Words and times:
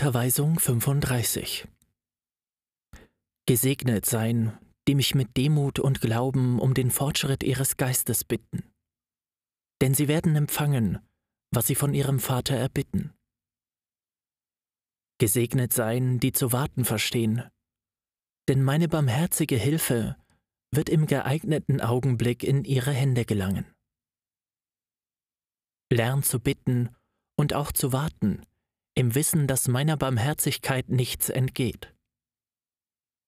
Unterweisung 0.00 0.60
35 0.60 1.66
Gesegnet 3.46 4.06
sein, 4.06 4.56
die 4.86 4.94
mich 4.94 5.16
mit 5.16 5.36
Demut 5.36 5.80
und 5.80 6.00
Glauben 6.00 6.60
um 6.60 6.72
den 6.72 6.92
Fortschritt 6.92 7.42
ihres 7.42 7.76
Geistes 7.76 8.22
bitten. 8.22 8.62
Denn 9.82 9.94
sie 9.94 10.06
werden 10.06 10.36
empfangen, 10.36 11.00
was 11.50 11.66
sie 11.66 11.74
von 11.74 11.94
ihrem 11.94 12.20
Vater 12.20 12.54
erbitten. 12.54 13.12
Gesegnet 15.18 15.72
sein, 15.72 16.20
die 16.20 16.30
zu 16.30 16.52
warten 16.52 16.84
verstehen, 16.84 17.42
denn 18.48 18.62
meine 18.62 18.86
barmherzige 18.86 19.56
Hilfe 19.56 20.16
wird 20.70 20.90
im 20.90 21.06
geeigneten 21.06 21.80
Augenblick 21.80 22.44
in 22.44 22.62
ihre 22.62 22.92
Hände 22.92 23.24
gelangen. 23.24 23.66
Lern 25.92 26.22
zu 26.22 26.38
bitten 26.38 26.94
und 27.36 27.52
auch 27.52 27.72
zu 27.72 27.92
warten, 27.92 28.44
im 28.98 29.14
Wissen, 29.14 29.46
dass 29.46 29.68
meiner 29.68 29.96
Barmherzigkeit 29.96 30.88
nichts 30.88 31.28
entgeht. 31.28 31.94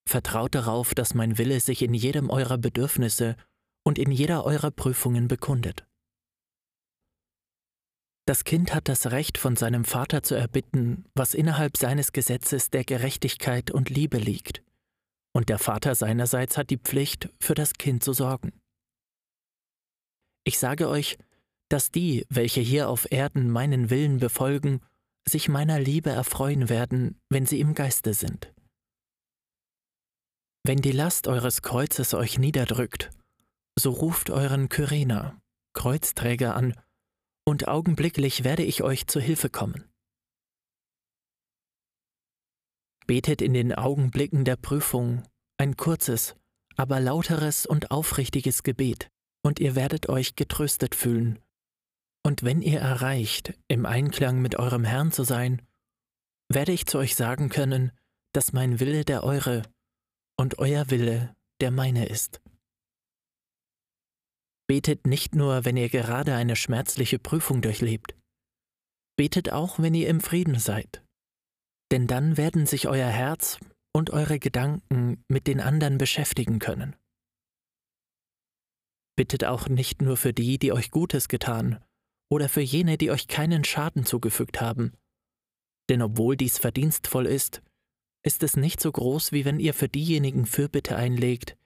Vertraut 0.04 0.56
darauf, 0.56 0.94
dass 0.96 1.14
mein 1.14 1.38
Wille 1.38 1.60
sich 1.60 1.82
in 1.82 1.94
jedem 1.94 2.28
eurer 2.28 2.58
Bedürfnisse 2.58 3.36
und 3.84 3.96
in 3.96 4.10
jeder 4.10 4.44
eurer 4.44 4.72
Prüfungen 4.72 5.28
bekundet. 5.28 5.86
Das 8.26 8.42
Kind 8.42 8.74
hat 8.74 8.88
das 8.88 9.12
Recht, 9.12 9.38
von 9.38 9.54
seinem 9.54 9.84
Vater 9.84 10.24
zu 10.24 10.34
erbitten, 10.34 11.04
was 11.14 11.34
innerhalb 11.34 11.76
seines 11.76 12.12
Gesetzes 12.12 12.70
der 12.70 12.82
Gerechtigkeit 12.82 13.70
und 13.70 13.90
Liebe 13.90 14.18
liegt, 14.18 14.64
und 15.32 15.48
der 15.48 15.58
Vater 15.58 15.94
seinerseits 15.94 16.58
hat 16.58 16.70
die 16.70 16.78
Pflicht, 16.78 17.28
für 17.40 17.54
das 17.54 17.74
Kind 17.74 18.02
zu 18.02 18.12
sorgen. 18.12 18.52
Ich 20.42 20.58
sage 20.58 20.88
euch, 20.88 21.16
dass 21.68 21.92
die, 21.92 22.26
welche 22.28 22.60
hier 22.60 22.88
auf 22.88 23.10
Erden 23.12 23.48
meinen 23.50 23.88
Willen 23.90 24.18
befolgen, 24.18 24.80
sich 25.30 25.48
meiner 25.48 25.78
Liebe 25.78 26.10
erfreuen 26.10 26.68
werden, 26.68 27.20
wenn 27.28 27.46
sie 27.46 27.60
im 27.60 27.74
Geiste 27.74 28.14
sind. 28.14 28.52
Wenn 30.64 30.82
die 30.82 30.92
Last 30.92 31.26
eures 31.26 31.62
Kreuzes 31.62 32.14
euch 32.14 32.38
niederdrückt, 32.38 33.10
so 33.78 33.90
ruft 33.90 34.30
euren 34.30 34.68
Kyrener, 34.68 35.40
Kreuzträger 35.72 36.54
an, 36.54 36.74
und 37.46 37.68
augenblicklich 37.68 38.44
werde 38.44 38.62
ich 38.62 38.82
euch 38.82 39.06
zu 39.06 39.20
Hilfe 39.20 39.48
kommen. 39.48 39.90
Betet 43.06 43.42
in 43.42 43.54
den 43.54 43.74
Augenblicken 43.74 44.44
der 44.44 44.56
Prüfung 44.56 45.22
ein 45.56 45.76
kurzes, 45.76 46.36
aber 46.76 47.00
lauteres 47.00 47.66
und 47.66 47.90
aufrichtiges 47.90 48.62
Gebet, 48.62 49.08
und 49.42 49.58
ihr 49.58 49.74
werdet 49.74 50.08
euch 50.08 50.36
getröstet 50.36 50.94
fühlen 50.94 51.38
und 52.22 52.42
wenn 52.42 52.62
ihr 52.62 52.80
erreicht, 52.80 53.54
im 53.68 53.86
Einklang 53.86 54.40
mit 54.40 54.56
eurem 54.56 54.84
Herrn 54.84 55.10
zu 55.10 55.24
sein, 55.24 55.62
werde 56.48 56.72
ich 56.72 56.86
zu 56.86 56.98
euch 56.98 57.14
sagen 57.16 57.48
können, 57.48 57.92
dass 58.32 58.52
mein 58.52 58.80
Wille 58.80 59.04
der 59.04 59.24
eure 59.24 59.62
und 60.38 60.58
euer 60.58 60.90
Wille 60.90 61.34
der 61.60 61.70
meine 61.70 62.06
ist. 62.06 62.40
Betet 64.66 65.06
nicht 65.06 65.34
nur, 65.34 65.64
wenn 65.64 65.76
ihr 65.76 65.88
gerade 65.88 66.34
eine 66.34 66.56
schmerzliche 66.56 67.18
Prüfung 67.18 67.60
durchlebt. 67.60 68.14
Betet 69.16 69.52
auch, 69.52 69.78
wenn 69.78 69.94
ihr 69.94 70.08
im 70.08 70.20
Frieden 70.20 70.58
seid. 70.58 71.04
Denn 71.90 72.06
dann 72.06 72.36
werden 72.36 72.66
sich 72.66 72.86
euer 72.88 73.08
Herz 73.08 73.58
und 73.92 74.10
eure 74.10 74.38
Gedanken 74.38 75.24
mit 75.28 75.48
den 75.48 75.60
anderen 75.60 75.98
beschäftigen 75.98 76.60
können. 76.60 76.94
Bittet 79.16 79.44
auch 79.44 79.68
nicht 79.68 80.00
nur 80.00 80.16
für 80.16 80.32
die, 80.32 80.58
die 80.58 80.72
euch 80.72 80.90
Gutes 80.90 81.28
getan 81.28 81.84
oder 82.30 82.48
für 82.48 82.60
jene, 82.60 82.96
die 82.96 83.10
euch 83.10 83.28
keinen 83.28 83.64
Schaden 83.64 84.04
zugefügt 84.04 84.60
haben. 84.60 84.92
Denn 85.88 86.02
obwohl 86.02 86.36
dies 86.36 86.58
verdienstvoll 86.58 87.26
ist, 87.26 87.62
ist 88.24 88.42
es 88.42 88.56
nicht 88.56 88.80
so 88.80 88.92
groß, 88.92 89.32
wie 89.32 89.44
wenn 89.44 89.58
ihr 89.58 89.74
für 89.74 89.88
diejenigen 89.88 90.46
Fürbitte 90.46 90.96
einlegt, 90.96 91.56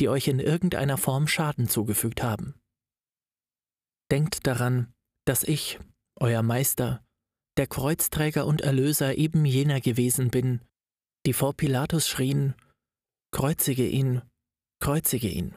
die 0.00 0.08
euch 0.08 0.28
in 0.28 0.40
irgendeiner 0.40 0.96
Form 0.96 1.26
Schaden 1.28 1.68
zugefügt 1.68 2.22
haben. 2.22 2.54
Denkt 4.10 4.46
daran, 4.46 4.92
dass 5.26 5.42
ich, 5.42 5.78
euer 6.16 6.42
Meister, 6.42 7.04
der 7.56 7.66
Kreuzträger 7.66 8.46
und 8.46 8.62
Erlöser 8.62 9.16
eben 9.16 9.44
jener 9.44 9.80
gewesen 9.80 10.30
bin, 10.30 10.60
die 11.26 11.32
vor 11.32 11.54
Pilatus 11.54 12.08
schrien, 12.08 12.54
Kreuzige 13.32 13.88
ihn, 13.88 14.22
kreuzige 14.80 15.28
ihn. 15.28 15.56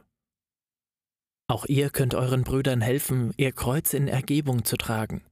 Auch 1.49 1.65
ihr 1.65 1.89
könnt 1.89 2.13
euren 2.13 2.43
Brüdern 2.43 2.81
helfen, 2.81 3.33
ihr 3.37 3.53
Kreuz 3.53 3.93
in 3.93 4.07
Ergebung 4.07 4.65
zu 4.65 4.75
tragen. 4.75 5.25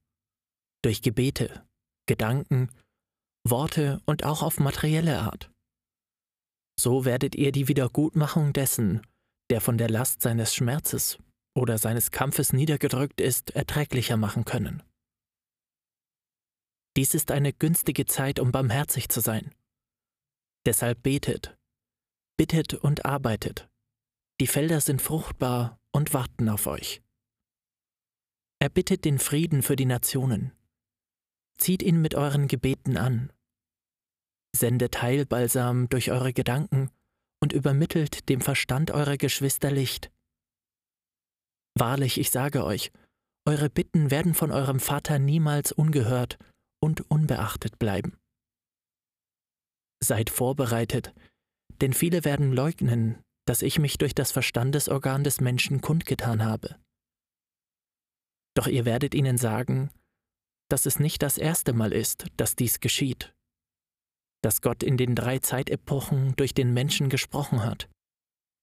Durch 0.82 1.02
Gebete, 1.02 1.66
Gedanken, 2.08 2.70
Worte 3.48 4.02
und 4.06 4.24
auch 4.24 4.42
auf 4.42 4.60
materielle 4.60 5.20
Art. 5.20 5.52
So 6.80 7.06
werdet 7.06 7.36
ihr 7.36 7.52
die 7.52 7.68
Wiedergutmachung 7.68 8.54
dessen, 8.54 9.02
der 9.50 9.62
von 9.62 9.78
der 9.78 9.90
Last 9.90 10.22
seines 10.22 10.56
Schmerzes 10.56 11.20
oder 11.56 11.78
seines 11.78 12.12
Kampfes 12.12 12.54
niedergedrückt 12.54 13.22
ist, 13.22 13.52
erträglicher 13.52 14.18
machen 14.18 14.46
können. 14.46 14.84
Dies 16.98 17.14
ist 17.14 17.32
eine 17.32 17.52
günstige 17.54 18.06
Zeit, 18.06 18.40
um 18.40 18.52
barmherzig 18.52 19.10
zu 19.10 19.20
sein. 19.20 19.54
Deshalb 20.66 21.04
betet, 21.04 21.58
bittet 22.38 22.74
und 22.74 23.06
arbeitet. 23.06 23.70
Die 24.40 24.48
Felder 24.48 24.82
sind 24.82 25.02
fruchtbar 25.02 25.80
und 25.96 26.14
warten 26.14 26.50
auf 26.50 26.68
euch. 26.68 27.02
Erbittet 28.60 29.06
den 29.06 29.18
Frieden 29.18 29.64
für 29.64 29.78
die 29.78 29.86
Nationen. 29.86 30.52
Zieht 31.58 31.82
ihn 31.82 32.02
mit 32.02 32.16
euren 32.16 32.50
Gebeten 32.50 32.98
an. 32.98 33.32
Sendet 34.54 35.02
Heilbalsam 35.02 35.88
durch 35.88 36.12
eure 36.12 36.34
Gedanken 36.34 36.92
und 37.40 37.54
übermittelt 37.54 38.28
dem 38.28 38.42
Verstand 38.42 38.92
eurer 38.92 39.16
Geschwister 39.16 39.72
Licht. 39.72 40.12
Wahrlich, 41.76 42.20
ich 42.20 42.30
sage 42.30 42.66
euch, 42.66 42.92
eure 43.46 43.70
Bitten 43.70 44.12
werden 44.12 44.34
von 44.34 44.52
eurem 44.52 44.82
Vater 44.82 45.18
niemals 45.18 45.72
ungehört 45.72 46.38
und 46.82 47.10
unbeachtet 47.10 47.80
bleiben. 47.80 48.18
Seid 50.04 50.30
vorbereitet, 50.30 51.14
denn 51.80 51.94
viele 51.94 52.26
werden 52.26 52.52
leugnen, 52.52 53.24
dass 53.46 53.62
ich 53.62 53.80
mich 53.80 53.98
durch 53.98 54.16
das 54.16 54.32
Verstandesorgan 54.32 55.24
des 55.24 55.40
Menschen 55.40 55.82
kundgetan 55.82 56.44
habe. 56.44 56.76
Doch 58.56 58.68
ihr 58.68 58.86
werdet 58.86 59.14
ihnen 59.14 59.38
sagen, 59.38 59.92
dass 60.70 60.86
es 60.86 61.00
nicht 61.00 61.22
das 61.22 61.38
erste 61.38 61.74
Mal 61.74 61.94
ist, 61.94 62.26
dass 62.38 62.56
dies 62.56 62.80
geschieht, 62.80 63.36
dass 64.42 64.62
Gott 64.62 64.82
in 64.82 64.98
den 64.98 65.16
drei 65.16 65.40
Zeitepochen 65.40 66.36
durch 66.36 66.54
den 66.54 66.74
Menschen 66.74 67.10
gesprochen 67.10 67.64
hat, 67.64 67.90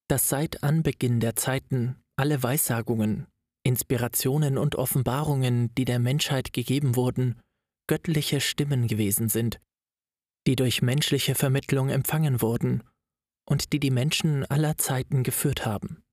dass 0.09 0.27
seit 0.27 0.63
Anbeginn 0.63 1.19
der 1.19 1.35
Zeiten 1.35 2.01
alle 2.17 2.43
Weissagungen, 2.43 3.27
Inspirationen 3.65 4.57
und 4.57 4.75
Offenbarungen, 4.75 5.73
die 5.75 5.85
der 5.85 5.99
Menschheit 5.99 6.51
gegeben 6.51 6.95
wurden, 6.97 7.39
göttliche 7.87 8.41
Stimmen 8.41 8.87
gewesen 8.87 9.29
sind, 9.29 9.61
die 10.45 10.57
durch 10.57 10.81
menschliche 10.81 11.35
Vermittlung 11.35 11.89
empfangen 11.89 12.41
wurden 12.41 12.83
und 13.45 13.73
die 13.73 13.79
die 13.79 13.91
Menschen 13.91 14.45
aller 14.45 14.77
Zeiten 14.77 15.23
geführt 15.23 15.65
haben. 15.65 16.03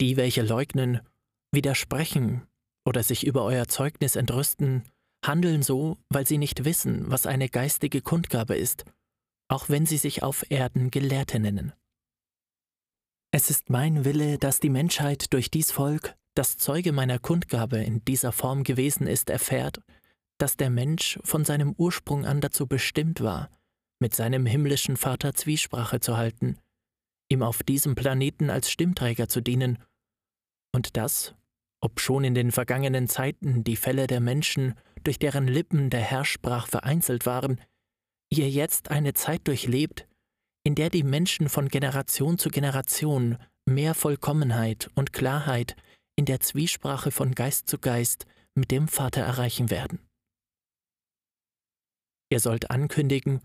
Die, 0.00 0.16
welche 0.16 0.42
leugnen, 0.42 1.00
widersprechen 1.52 2.46
oder 2.84 3.02
sich 3.02 3.26
über 3.26 3.44
euer 3.44 3.68
Zeugnis 3.68 4.16
entrüsten, 4.16 4.84
handeln 5.24 5.62
so, 5.62 5.98
weil 6.08 6.26
sie 6.26 6.38
nicht 6.38 6.64
wissen, 6.64 7.10
was 7.10 7.26
eine 7.26 7.48
geistige 7.48 8.00
Kundgabe 8.00 8.56
ist, 8.56 8.84
auch 9.48 9.68
wenn 9.68 9.86
sie 9.86 9.98
sich 9.98 10.22
auf 10.22 10.50
Erden 10.50 10.90
Gelehrte 10.90 11.38
nennen. 11.38 11.72
Es 13.30 13.48
ist 13.48 13.70
mein 13.70 14.04
Wille, 14.04 14.38
dass 14.38 14.60
die 14.60 14.68
Menschheit 14.68 15.32
durch 15.32 15.50
dies 15.50 15.70
Volk, 15.70 16.16
das 16.34 16.56
Zeuge 16.58 16.92
meiner 16.92 17.18
Kundgabe 17.18 17.78
in 17.78 18.04
dieser 18.04 18.32
Form 18.32 18.64
gewesen 18.64 19.06
ist, 19.06 19.30
erfährt, 19.30 19.80
dass 20.38 20.56
der 20.56 20.70
Mensch 20.70 21.18
von 21.22 21.44
seinem 21.44 21.72
Ursprung 21.76 22.26
an 22.26 22.40
dazu 22.40 22.66
bestimmt 22.66 23.20
war, 23.20 23.48
mit 24.02 24.14
seinem 24.14 24.44
himmlischen 24.44 24.98
Vater 24.98 25.32
Zwiesprache 25.32 26.00
zu 26.00 26.18
halten, 26.18 26.58
ihm 27.30 27.42
auf 27.42 27.62
diesem 27.62 27.94
Planeten 27.94 28.50
als 28.50 28.70
Stimmträger 28.70 29.28
zu 29.28 29.40
dienen, 29.40 29.78
und 30.74 30.96
das, 30.96 31.34
obschon 31.80 32.24
in 32.24 32.34
den 32.34 32.50
vergangenen 32.50 33.08
Zeiten 33.08 33.64
die 33.64 33.76
Fälle 33.76 34.06
der 34.06 34.20
Menschen, 34.20 34.74
durch 35.04 35.18
deren 35.18 35.46
Lippen 35.46 35.88
der 35.88 36.00
Herr 36.00 36.24
sprach, 36.24 36.66
vereinzelt 36.66 37.26
waren, 37.26 37.60
ihr 38.30 38.50
jetzt 38.50 38.90
eine 38.90 39.14
Zeit 39.14 39.46
durchlebt, 39.46 40.08
in 40.64 40.74
der 40.74 40.90
die 40.90 41.02
Menschen 41.04 41.48
von 41.48 41.68
Generation 41.68 42.38
zu 42.38 42.48
Generation 42.48 43.38
mehr 43.68 43.94
Vollkommenheit 43.94 44.90
und 44.94 45.12
Klarheit 45.12 45.76
in 46.16 46.24
der 46.24 46.40
Zwiesprache 46.40 47.10
von 47.10 47.34
Geist 47.34 47.68
zu 47.68 47.78
Geist 47.78 48.26
mit 48.54 48.70
dem 48.70 48.88
Vater 48.88 49.22
erreichen 49.22 49.70
werden. 49.70 50.00
Ihr 52.30 52.40
sollt 52.40 52.70
ankündigen, 52.70 53.42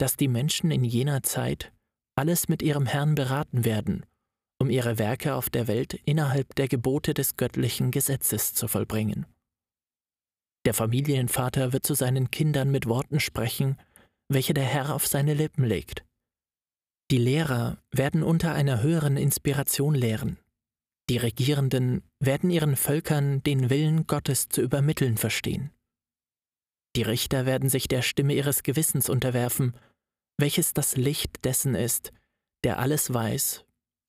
dass 0.00 0.16
die 0.16 0.28
Menschen 0.28 0.70
in 0.70 0.82
jener 0.82 1.22
Zeit 1.22 1.72
alles 2.16 2.48
mit 2.48 2.62
ihrem 2.62 2.86
Herrn 2.86 3.14
beraten 3.14 3.64
werden, 3.64 4.06
um 4.58 4.70
ihre 4.70 4.98
Werke 4.98 5.34
auf 5.34 5.50
der 5.50 5.68
Welt 5.68 5.94
innerhalb 6.04 6.54
der 6.54 6.68
Gebote 6.68 7.14
des 7.14 7.36
göttlichen 7.36 7.90
Gesetzes 7.90 8.54
zu 8.54 8.66
vollbringen. 8.66 9.26
Der 10.66 10.74
Familienvater 10.74 11.72
wird 11.72 11.86
zu 11.86 11.94
seinen 11.94 12.30
Kindern 12.30 12.70
mit 12.70 12.86
Worten 12.86 13.20
sprechen, 13.20 13.76
welche 14.28 14.54
der 14.54 14.64
Herr 14.64 14.94
auf 14.94 15.06
seine 15.06 15.34
Lippen 15.34 15.64
legt. 15.64 16.04
Die 17.10 17.18
Lehrer 17.18 17.78
werden 17.90 18.22
unter 18.22 18.54
einer 18.54 18.82
höheren 18.82 19.16
Inspiration 19.16 19.94
lehren. 19.94 20.38
Die 21.08 21.16
Regierenden 21.16 22.02
werden 22.20 22.50
ihren 22.50 22.76
Völkern 22.76 23.42
den 23.42 23.68
Willen 23.68 24.06
Gottes 24.06 24.48
zu 24.48 24.62
übermitteln 24.62 25.16
verstehen. 25.16 25.70
Die 26.96 27.02
Richter 27.02 27.46
werden 27.46 27.68
sich 27.68 27.88
der 27.88 28.02
Stimme 28.02 28.34
ihres 28.34 28.62
Gewissens 28.62 29.08
unterwerfen, 29.08 29.74
welches 30.40 30.74
das 30.74 30.96
Licht 30.96 31.44
dessen 31.44 31.74
ist, 31.74 32.12
der 32.64 32.78
alles 32.78 33.12
weiß 33.12 33.64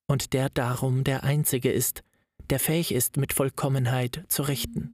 und 0.07 0.33
der 0.33 0.49
darum 0.49 1.03
der 1.03 1.23
Einzige 1.23 1.71
ist, 1.71 2.03
der 2.49 2.59
fähig 2.59 2.93
ist, 2.93 3.17
mit 3.17 3.33
Vollkommenheit 3.33 4.25
zu 4.27 4.43
richten. 4.43 4.93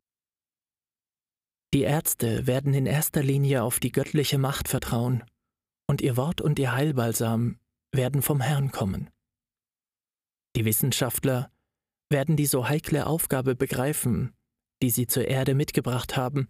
Die 1.73 1.81
Ärzte 1.81 2.47
werden 2.47 2.73
in 2.73 2.85
erster 2.85 3.23
Linie 3.23 3.63
auf 3.63 3.79
die 3.79 3.91
göttliche 3.91 4.37
Macht 4.37 4.67
vertrauen, 4.67 5.23
und 5.89 6.01
ihr 6.01 6.17
Wort 6.17 6.41
und 6.41 6.59
ihr 6.59 6.73
Heilbalsam 6.73 7.59
werden 7.93 8.21
vom 8.21 8.41
Herrn 8.41 8.71
kommen. 8.71 9.09
Die 10.55 10.65
Wissenschaftler 10.65 11.51
werden 12.09 12.35
die 12.35 12.45
so 12.45 12.67
heikle 12.67 13.07
Aufgabe 13.07 13.55
begreifen, 13.55 14.33
die 14.81 14.89
sie 14.89 15.07
zur 15.07 15.27
Erde 15.27 15.55
mitgebracht 15.55 16.15
haben, 16.15 16.47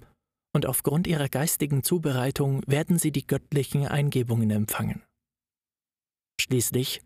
und 0.58 0.66
aufgrund 0.66 1.06
ihrer 1.06 1.30
geistigen 1.30 1.84
Zubereitung 1.84 2.64
werden 2.66 2.98
sie 2.98 3.12
die 3.12 3.28
göttlichen 3.28 3.88
Eingebungen 3.88 4.50
empfangen. 4.50 5.04
Schließlich 6.42 7.04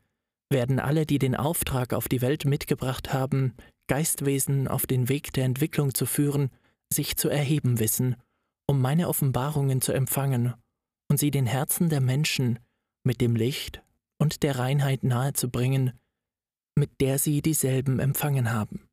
werden 0.49 0.79
alle, 0.79 1.05
die 1.05 1.19
den 1.19 1.35
Auftrag 1.35 1.91
auf 1.91 2.07
die 2.07 2.21
Welt 2.21 2.45
mitgebracht 2.45 3.11
haben, 3.11 3.53
Geistwesen 3.89 4.69
auf 4.69 4.85
den 4.85 5.09
Weg 5.09 5.33
der 5.33 5.43
Entwicklung 5.43 5.93
zu 5.93 6.05
führen, 6.05 6.49
sich 6.93 7.17
zu 7.17 7.27
erheben 7.27 7.79
wissen, 7.79 8.15
um 8.69 8.79
meine 8.79 9.09
Offenbarungen 9.09 9.81
zu 9.81 9.91
empfangen 9.91 10.53
und 11.09 11.17
sie 11.17 11.29
den 11.29 11.45
Herzen 11.45 11.89
der 11.89 11.99
Menschen 11.99 12.57
mit 13.03 13.19
dem 13.19 13.35
Licht 13.35 13.83
und 14.17 14.43
der 14.43 14.59
Reinheit 14.59 15.03
nahezubringen, 15.03 15.91
mit 16.77 17.01
der 17.01 17.19
sie 17.19 17.41
dieselben 17.41 17.99
empfangen 17.99 18.53
haben. 18.53 18.87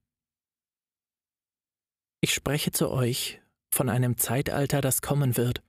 Ich 2.21 2.35
spreche 2.35 2.73
zu 2.73 2.91
euch 2.91 3.41
von 3.73 3.89
einem 3.89 4.17
Zeitalter, 4.17 4.81
das 4.81 5.03
kommen 5.03 5.37
wird, 5.37 5.63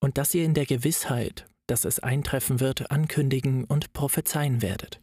und 0.00 0.18
das 0.18 0.34
ihr 0.34 0.44
in 0.44 0.54
der 0.54 0.66
Gewissheit, 0.66 1.46
dass 1.66 1.84
es 1.84 1.98
eintreffen 2.00 2.60
wird, 2.60 2.90
ankündigen 2.90 3.64
und 3.64 3.92
prophezeien 3.92 4.62
werdet. 4.62 5.00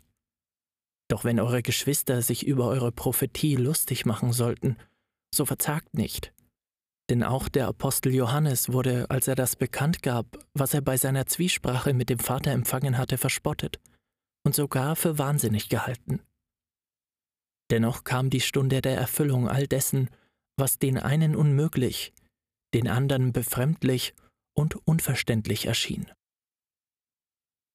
Doch 1.07 1.23
wenn 1.23 1.39
eure 1.39 1.61
Geschwister 1.61 2.21
sich 2.21 2.45
über 2.45 2.67
eure 2.67 2.91
Prophetie 2.91 3.55
lustig 3.55 4.05
machen 4.05 4.33
sollten, 4.33 4.77
so 5.33 5.45
verzagt 5.45 5.93
nicht. 5.93 6.33
Denn 7.09 7.23
auch 7.23 7.49
der 7.49 7.67
Apostel 7.67 8.15
Johannes 8.15 8.71
wurde, 8.71 9.05
als 9.09 9.27
er 9.27 9.35
das 9.35 9.55
bekannt 9.55 10.01
gab, 10.01 10.25
was 10.55 10.73
er 10.73 10.81
bei 10.81 10.97
seiner 10.97 11.27
Zwiesprache 11.27 11.93
mit 11.93 12.09
dem 12.09 12.17
Vater 12.17 12.51
empfangen 12.51 12.97
hatte, 12.97 13.19
verspottet 13.19 13.79
und 14.43 14.55
sogar 14.55 14.95
für 14.95 15.19
wahnsinnig 15.19 15.69
gehalten. 15.69 16.21
Dennoch 17.69 18.03
kam 18.03 18.29
die 18.29 18.41
Stunde 18.41 18.81
der 18.81 18.97
Erfüllung 18.97 19.47
all 19.47 19.67
dessen, 19.67 20.09
was 20.57 20.79
den 20.79 20.97
einen 20.97 21.35
unmöglich, 21.35 22.13
den 22.73 22.87
anderen 22.87 23.33
befremdlich 23.33 24.13
und 24.55 24.75
unverständlich 24.87 25.65
erschien. 25.65 26.11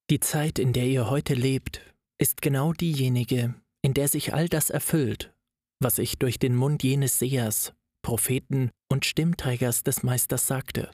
Die 0.09 0.19
Zeit, 0.19 0.59
in 0.59 0.73
der 0.73 0.87
ihr 0.87 1.09
heute 1.09 1.33
lebt, 1.33 1.81
ist 2.19 2.41
genau 2.41 2.73
diejenige, 2.73 3.55
in 3.81 3.93
der 3.93 4.07
sich 4.07 4.33
all 4.33 4.49
das 4.49 4.69
erfüllt, 4.69 5.33
was 5.79 5.97
ich 5.97 6.17
durch 6.17 6.37
den 6.37 6.55
Mund 6.55 6.83
jenes 6.83 7.17
Sehers, 7.17 7.73
Propheten 8.03 8.71
und 8.91 9.05
Stimmträgers 9.05 9.83
des 9.83 10.03
Meisters 10.03 10.47
sagte. 10.47 10.91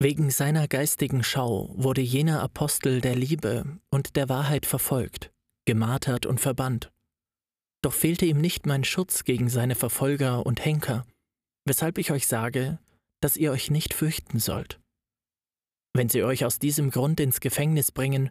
Wegen 0.00 0.30
seiner 0.30 0.68
geistigen 0.68 1.24
Schau 1.24 1.74
wurde 1.76 2.00
jener 2.00 2.42
Apostel 2.42 3.00
der 3.00 3.16
Liebe 3.16 3.78
und 3.90 4.16
der 4.16 4.28
Wahrheit 4.28 4.66
verfolgt, 4.66 5.32
gemartert 5.66 6.26
und 6.26 6.40
verbannt. 6.40 6.92
Doch 7.84 7.92
fehlte 7.92 8.24
ihm 8.24 8.38
nicht 8.38 8.64
mein 8.64 8.82
Schutz 8.82 9.24
gegen 9.24 9.50
seine 9.50 9.74
Verfolger 9.74 10.46
und 10.46 10.64
Henker, 10.64 11.04
weshalb 11.66 11.98
ich 11.98 12.12
euch 12.12 12.26
sage, 12.26 12.78
dass 13.20 13.36
ihr 13.36 13.52
euch 13.52 13.70
nicht 13.70 13.92
fürchten 13.92 14.38
sollt. 14.38 14.80
Wenn 15.92 16.08
sie 16.08 16.24
euch 16.24 16.46
aus 16.46 16.58
diesem 16.58 16.90
Grund 16.90 17.20
ins 17.20 17.40
Gefängnis 17.40 17.92
bringen, 17.92 18.30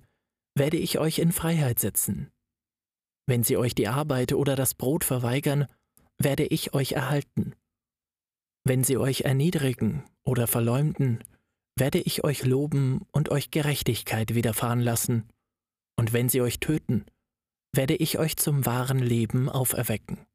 werde 0.56 0.78
ich 0.78 0.98
euch 0.98 1.20
in 1.20 1.32
Freiheit 1.32 1.78
setzen. 1.78 2.32
Wenn 3.28 3.44
sie 3.44 3.56
euch 3.56 3.76
die 3.76 3.88
Arbeit 3.88 4.34
oder 4.34 4.56
das 4.56 4.74
Brot 4.74 5.04
verweigern, 5.04 5.68
werde 6.18 6.48
ich 6.48 6.74
euch 6.74 6.94
erhalten. 6.94 7.54
Wenn 8.64 8.84
sie 8.84 8.98
euch 8.98 9.22
erniedrigen 9.22 10.04
oder 10.24 10.48
verleumden, 10.48 11.24
werde 11.78 12.00
ich 12.00 12.24
euch 12.24 12.44
loben 12.44 13.06
und 13.12 13.30
euch 13.30 13.52
Gerechtigkeit 13.52 14.34
widerfahren 14.34 14.82
lassen. 14.82 15.30
Und 15.96 16.12
wenn 16.12 16.28
sie 16.28 16.42
euch 16.42 16.60
töten, 16.60 17.06
werde 17.74 17.96
ich 17.96 18.20
euch 18.20 18.38
zum 18.38 18.66
wahren 18.66 19.00
Leben 19.00 19.50
auferwecken. 19.50 20.26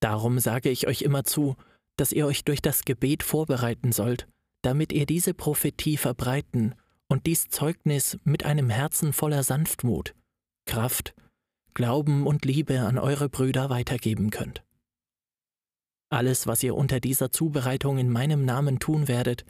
Darum 0.00 0.40
sage 0.40 0.68
ich 0.68 0.88
euch 0.88 1.02
immer 1.02 1.24
zu, 1.24 1.56
dass 1.96 2.12
ihr 2.12 2.26
euch 2.26 2.44
durch 2.44 2.60
das 2.60 2.84
Gebet 2.84 3.22
vorbereiten 3.22 3.92
sollt, 3.92 4.26
damit 4.62 4.92
ihr 4.92 5.06
diese 5.06 5.34
Prophetie 5.34 5.96
verbreiten 5.96 6.74
und 7.08 7.26
dies 7.26 7.48
Zeugnis 7.48 8.18
mit 8.24 8.44
einem 8.44 8.70
Herzen 8.70 9.12
voller 9.12 9.44
Sanftmut, 9.44 10.14
Kraft, 10.66 11.14
Glauben 11.74 12.26
und 12.26 12.44
Liebe 12.44 12.80
an 12.80 12.98
eure 12.98 13.28
Brüder 13.28 13.70
weitergeben 13.70 14.30
könnt. 14.30 14.64
Alles, 16.10 16.46
was 16.46 16.62
ihr 16.62 16.74
unter 16.74 17.00
dieser 17.00 17.30
Zubereitung 17.30 17.98
in 17.98 18.10
meinem 18.10 18.44
Namen 18.44 18.80
tun 18.80 19.08
werdet, 19.08 19.44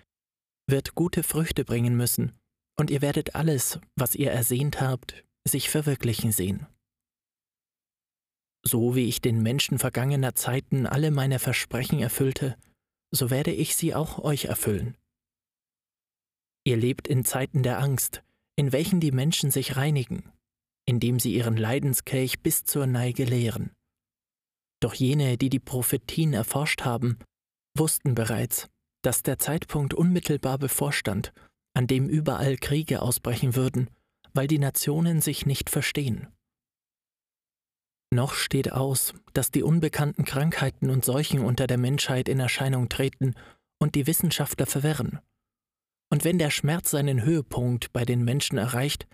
wird 0.68 0.94
gute 0.94 1.22
Früchte 1.22 1.64
bringen 1.64 1.96
müssen, 1.96 2.32
und 2.78 2.90
ihr 2.90 3.02
werdet 3.02 3.34
alles, 3.34 3.80
was 3.96 4.14
ihr 4.14 4.30
ersehnt 4.30 4.80
habt, 4.80 5.24
sich 5.46 5.70
verwirklichen 5.70 6.32
sehen. 6.32 6.66
So 8.64 8.94
wie 8.94 9.08
ich 9.08 9.20
den 9.20 9.42
Menschen 9.42 9.78
vergangener 9.78 10.34
Zeiten 10.34 10.86
alle 10.86 11.10
meine 11.10 11.38
Versprechen 11.38 11.98
erfüllte, 11.98 12.56
so 13.10 13.30
werde 13.30 13.52
ich 13.52 13.76
sie 13.76 13.94
auch 13.94 14.18
euch 14.18 14.46
erfüllen. 14.46 14.96
Ihr 16.64 16.76
lebt 16.76 17.08
in 17.08 17.24
Zeiten 17.24 17.62
der 17.62 17.80
Angst, 17.80 18.22
in 18.56 18.72
welchen 18.72 19.00
die 19.00 19.10
Menschen 19.10 19.50
sich 19.50 19.76
reinigen, 19.76 20.30
indem 20.86 21.18
sie 21.18 21.34
ihren 21.34 21.56
Leidenskelch 21.56 22.40
bis 22.40 22.64
zur 22.64 22.86
Neige 22.86 23.24
leeren. 23.24 23.72
Doch 24.80 24.94
jene, 24.94 25.36
die 25.38 25.50
die 25.50 25.60
Prophetien 25.60 26.32
erforscht 26.32 26.82
haben, 26.82 27.18
wussten 27.76 28.14
bereits, 28.14 28.68
dass 29.02 29.22
der 29.22 29.38
Zeitpunkt 29.38 29.94
unmittelbar 29.94 30.58
bevorstand, 30.58 31.32
an 31.74 31.86
dem 31.86 32.08
überall 32.08 32.56
Kriege 32.56 33.02
ausbrechen 33.02 33.56
würden, 33.56 33.88
weil 34.34 34.46
die 34.46 34.58
Nationen 34.58 35.20
sich 35.20 35.46
nicht 35.46 35.70
verstehen. 35.70 36.28
Noch 38.12 38.34
steht 38.34 38.72
aus, 38.72 39.14
dass 39.32 39.50
die 39.50 39.62
unbekannten 39.62 40.24
Krankheiten 40.24 40.90
und 40.90 41.04
Seuchen 41.04 41.40
unter 41.40 41.66
der 41.66 41.78
Menschheit 41.78 42.28
in 42.28 42.40
Erscheinung 42.40 42.90
treten 42.90 43.34
und 43.80 43.94
die 43.94 44.06
Wissenschaftler 44.06 44.66
verwirren. 44.66 45.20
Und 46.10 46.24
wenn 46.24 46.38
der 46.38 46.50
Schmerz 46.50 46.90
seinen 46.90 47.22
Höhepunkt 47.22 47.90
bei 47.94 48.04
den 48.04 48.22
Menschen 48.22 48.58
erreicht, 48.58 49.06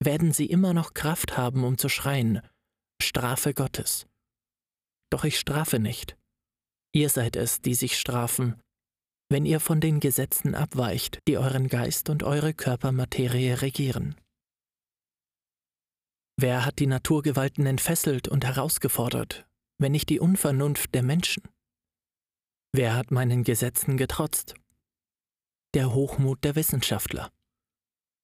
werden 0.00 0.32
sie 0.32 0.46
immer 0.46 0.74
noch 0.74 0.92
Kraft 0.92 1.36
haben, 1.36 1.62
um 1.62 1.78
zu 1.78 1.88
schreien, 1.88 2.40
Strafe 3.00 3.54
Gottes. 3.54 4.08
Doch 5.10 5.22
ich 5.22 5.38
strafe 5.38 5.78
nicht. 5.78 6.16
Ihr 6.92 7.10
seid 7.10 7.36
es, 7.36 7.60
die 7.60 7.74
sich 7.74 7.96
strafen, 7.96 8.60
wenn 9.32 9.46
ihr 9.46 9.60
von 9.60 9.80
den 9.80 9.98
Gesetzen 9.98 10.54
abweicht, 10.54 11.18
die 11.26 11.38
euren 11.38 11.68
Geist 11.68 12.10
und 12.10 12.22
eure 12.22 12.54
Körpermaterie 12.54 13.54
regieren. 13.54 14.14
Wer 16.38 16.64
hat 16.64 16.78
die 16.78 16.86
Naturgewalten 16.86 17.66
entfesselt 17.66 18.28
und 18.28 18.44
herausgefordert, 18.44 19.46
wenn 19.78 19.92
nicht 19.92 20.08
die 20.08 20.20
Unvernunft 20.20 20.94
der 20.94 21.02
Menschen? 21.02 21.42
Wer 22.72 22.94
hat 22.94 23.10
meinen 23.10 23.42
Gesetzen 23.42 23.96
getrotzt 23.96 24.54
der 25.74 25.94
Hochmut 25.94 26.44
der 26.44 26.54
Wissenschaftler. 26.54 27.30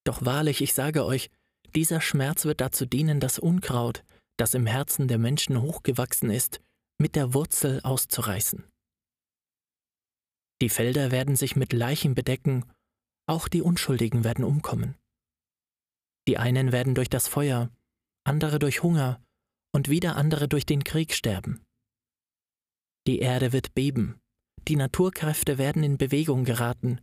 Doch 0.05 0.25
wahrlich, 0.25 0.61
ich 0.61 0.75
sage 0.75 1.05
euch, 1.05 1.31
dieser 1.75 2.01
Schmerz 2.01 2.45
wird 2.45 2.61
dazu 2.61 2.87
dienen, 2.87 3.21
das 3.21 3.39
Unkraut, 3.39 4.05
das 4.37 4.55
im 4.55 4.67
Herzen 4.67 5.09
der 5.09 5.19
Menschen 5.19 5.61
hochgewachsen 5.61 6.31
ist, 6.31 6.61
mit 6.99 7.17
der 7.17 7.35
Wurzel 7.35 7.81
auszureißen. 7.83 8.65
Die 10.61 10.69
Felder 10.69 11.11
werden 11.11 11.37
sich 11.37 11.57
mit 11.57 11.73
Leichen 11.73 12.15
bedecken, 12.15 12.65
auch 13.27 13.49
die 13.49 13.63
Unschuldigen 13.63 14.25
werden 14.25 14.45
umkommen. 14.45 14.97
Die 16.27 16.39
einen 16.39 16.73
werden 16.73 16.95
durch 16.95 17.09
das 17.09 17.29
Feuer, 17.29 17.71
andere 18.25 18.59
durch 18.59 18.83
Hunger 18.83 19.23
und 19.73 19.89
wieder 19.89 20.17
andere 20.17 20.49
durch 20.49 20.67
den 20.67 20.85
Krieg 20.85 21.15
sterben. 21.15 21.65
Die 23.07 23.21
Erde 23.21 23.53
wird 23.53 23.75
beben, 23.75 24.21
die 24.67 24.77
Naturkräfte 24.77 25.59
werden 25.59 25.83
in 25.83 25.97
Bewegung 25.97 26.45
geraten, 26.45 27.01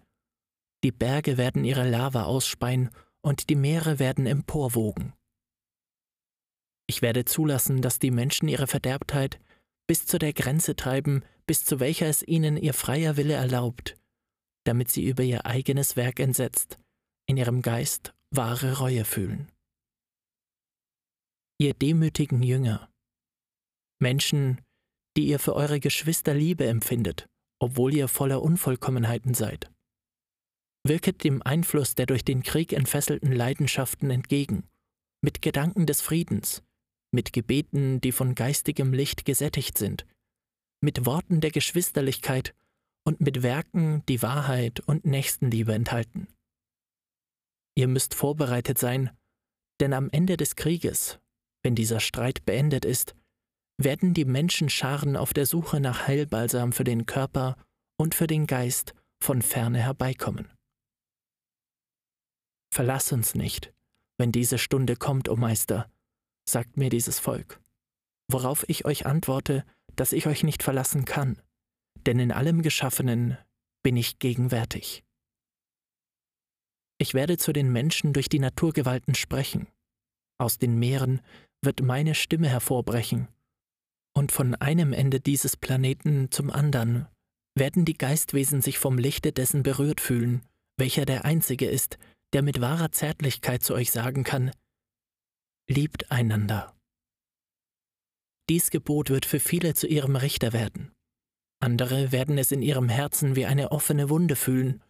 die 0.83 0.91
Berge 0.91 1.37
werden 1.37 1.63
ihre 1.63 1.89
Lava 1.89 2.23
ausspeien 2.23 2.91
und 3.21 3.49
die 3.49 3.55
Meere 3.55 3.97
werden 3.97 4.27
emporwogen. 4.27 5.13
Ich 6.87 7.01
werde 7.01 7.25
zulassen, 7.25 7.81
dass 7.81 7.97
die 7.97 8.11
Menschen 8.11 8.47
ihre 8.47 8.67
Verderbtheit 8.67 9.39
bis 9.87 10.05
zu 10.05 10.17
der 10.17 10.33
Grenze 10.33 10.75
treiben, 10.75 11.23
bis 11.45 11.63
zu 11.63 11.79
welcher 11.79 12.07
es 12.07 12.23
ihnen 12.23 12.57
ihr 12.57 12.73
freier 12.73 13.17
Wille 13.17 13.33
erlaubt, 13.33 13.95
damit 14.65 14.89
sie 14.89 15.05
über 15.05 15.23
ihr 15.23 15.45
eigenes 15.45 15.95
Werk 15.95 16.19
entsetzt, 16.19 16.79
in 17.27 17.37
ihrem 17.37 17.61
Geist 17.61 18.13
wahre 18.31 18.79
Reue 18.79 19.05
fühlen. 19.05 19.51
Ihr 21.57 21.73
demütigen 21.73 22.43
Jünger, 22.43 22.89
Menschen, 23.99 24.61
die 25.15 25.27
ihr 25.27 25.39
für 25.39 25.55
eure 25.55 25.79
Geschwister 25.79 26.33
Liebe 26.33 26.65
empfindet, 26.65 27.27
obwohl 27.59 27.93
ihr 27.93 28.07
voller 28.07 28.41
Unvollkommenheiten 28.41 29.33
seid. 29.33 29.71
Wirket 30.83 31.23
dem 31.23 31.41
Einfluss 31.41 31.95
der 31.95 32.05
durch 32.05 32.25
den 32.25 32.43
Krieg 32.43 32.73
entfesselten 32.73 33.31
Leidenschaften 33.31 34.11
entgegen, 34.11 34.67
mit 35.21 35.41
Gedanken 35.41 35.85
des 35.85 36.01
Friedens, 36.01 36.61
mit 37.15 37.33
Gebeten, 37.33 37.99
die 38.01 38.11
von 38.11 38.35
geistigem 38.35 38.93
Licht 38.93 39.25
gesättigt 39.25 39.77
sind, 39.77 40.05
mit 40.81 41.05
Worten 41.05 41.41
der 41.41 41.49
Geschwisterlichkeit 41.49 42.53
und 43.03 43.21
mit 43.21 43.41
Werken, 43.41 44.05
die 44.07 44.21
Wahrheit 44.21 44.81
und 44.81 45.05
Nächstenliebe 45.05 45.73
enthalten. 45.73 46.27
Ihr 47.75 47.87
müsst 47.87 48.13
vorbereitet 48.13 48.77
sein, 48.77 49.09
denn 49.79 49.93
am 49.93 50.09
Ende 50.09 50.37
des 50.37 50.55
Krieges, 50.55 51.19
wenn 51.63 51.75
dieser 51.75 51.99
Streit 51.99 52.45
beendet 52.45 52.85
ist, 52.85 53.15
werden 53.77 54.13
die 54.13 54.25
Menschenscharen 54.25 55.17
auf 55.17 55.33
der 55.33 55.45
Suche 55.45 55.79
nach 55.79 56.07
Heilbalsam 56.07 56.71
für 56.71 56.83
den 56.83 57.05
Körper 57.05 57.57
und 57.97 58.15
für 58.15 58.27
den 58.27 58.47
Geist 58.47 58.93
von 59.19 59.41
ferne 59.41 59.79
herbeikommen. 59.79 60.49
Verlass 62.71 63.11
uns 63.11 63.35
nicht, 63.35 63.73
wenn 64.17 64.31
diese 64.31 64.57
Stunde 64.57 64.95
kommt, 64.95 65.29
o 65.29 65.33
oh 65.33 65.35
Meister, 65.35 65.89
sagt 66.47 66.77
mir 66.77 66.89
dieses 66.89 67.19
Volk, 67.19 67.59
worauf 68.31 68.67
ich 68.69 68.85
euch 68.85 69.05
antworte, 69.05 69.65
dass 69.95 70.13
ich 70.13 70.27
euch 70.27 70.43
nicht 70.43 70.63
verlassen 70.63 71.05
kann, 71.05 71.41
denn 72.05 72.19
in 72.19 72.31
allem 72.31 72.61
Geschaffenen 72.61 73.37
bin 73.83 73.97
ich 73.97 74.19
gegenwärtig. 74.19 75.03
Ich 76.97 77.13
werde 77.13 77.37
zu 77.37 77.51
den 77.51 77.71
Menschen 77.71 78.13
durch 78.13 78.29
die 78.29 78.39
Naturgewalten 78.39 79.15
sprechen, 79.15 79.67
aus 80.37 80.57
den 80.57 80.77
Meeren 80.77 81.21
wird 81.61 81.81
meine 81.81 82.15
Stimme 82.15 82.47
hervorbrechen, 82.47 83.27
und 84.13 84.31
von 84.31 84.55
einem 84.55 84.93
Ende 84.93 85.19
dieses 85.19 85.57
Planeten 85.57 86.31
zum 86.31 86.49
anderen 86.49 87.07
werden 87.55 87.85
die 87.85 87.97
Geistwesen 87.97 88.61
sich 88.61 88.79
vom 88.79 88.97
Lichte 88.97 89.31
dessen 89.31 89.63
berührt 89.63 90.01
fühlen, 90.01 90.41
welcher 90.77 91.05
der 91.05 91.25
Einzige 91.25 91.67
ist, 91.67 91.97
der 92.33 92.41
mit 92.41 92.61
wahrer 92.61 92.91
Zärtlichkeit 92.91 93.63
zu 93.63 93.73
euch 93.73 93.91
sagen 93.91 94.23
kann, 94.23 94.51
Liebt 95.67 96.11
einander. 96.11 96.75
Dies 98.49 98.69
Gebot 98.69 99.09
wird 99.09 99.25
für 99.25 99.39
viele 99.39 99.73
zu 99.73 99.87
ihrem 99.87 100.15
Richter 100.15 100.53
werden. 100.53 100.91
Andere 101.59 102.11
werden 102.11 102.37
es 102.37 102.51
in 102.51 102.61
ihrem 102.61 102.87
Herzen 102.87 103.35
wie 103.35 103.47
eine 103.47 103.71
offene 103.71 104.11
Wunde 104.11 104.35
fühlen, 104.35 104.83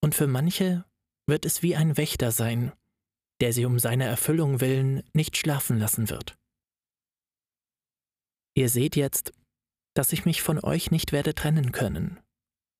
und 0.00 0.14
für 0.14 0.28
manche 0.28 0.84
wird 1.26 1.44
es 1.44 1.62
wie 1.62 1.74
ein 1.74 1.96
Wächter 1.96 2.30
sein, 2.30 2.72
der 3.40 3.52
sie 3.52 3.64
um 3.64 3.80
seiner 3.80 4.04
Erfüllung 4.04 4.60
willen 4.60 5.02
nicht 5.12 5.36
schlafen 5.36 5.78
lassen 5.78 6.08
wird. 6.08 6.38
Ihr 8.54 8.68
seht 8.68 8.94
jetzt, 8.94 9.32
dass 9.94 10.12
ich 10.12 10.24
mich 10.24 10.42
von 10.42 10.62
euch 10.62 10.92
nicht 10.92 11.10
werde 11.10 11.34
trennen 11.34 11.72
können, 11.72 12.20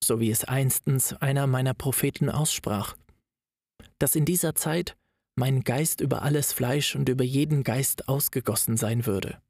so 0.03 0.21
wie 0.21 0.31
es 0.31 0.45
einstens 0.45 1.13
einer 1.15 1.49
meiner 1.49 1.75
Propheten 1.75 2.31
aussprach, 2.31 2.97
dass 3.99 4.15
in 4.15 4.25
dieser 4.25 4.55
Zeit 4.55 4.97
mein 5.37 5.63
Geist 5.63 6.01
über 6.01 6.23
alles 6.23 6.53
Fleisch 6.53 6.97
und 6.97 7.09
über 7.09 7.25
jeden 7.25 7.63
Geist 7.65 8.09
ausgegossen 8.09 8.77
sein 8.77 9.07
würde. 9.07 9.41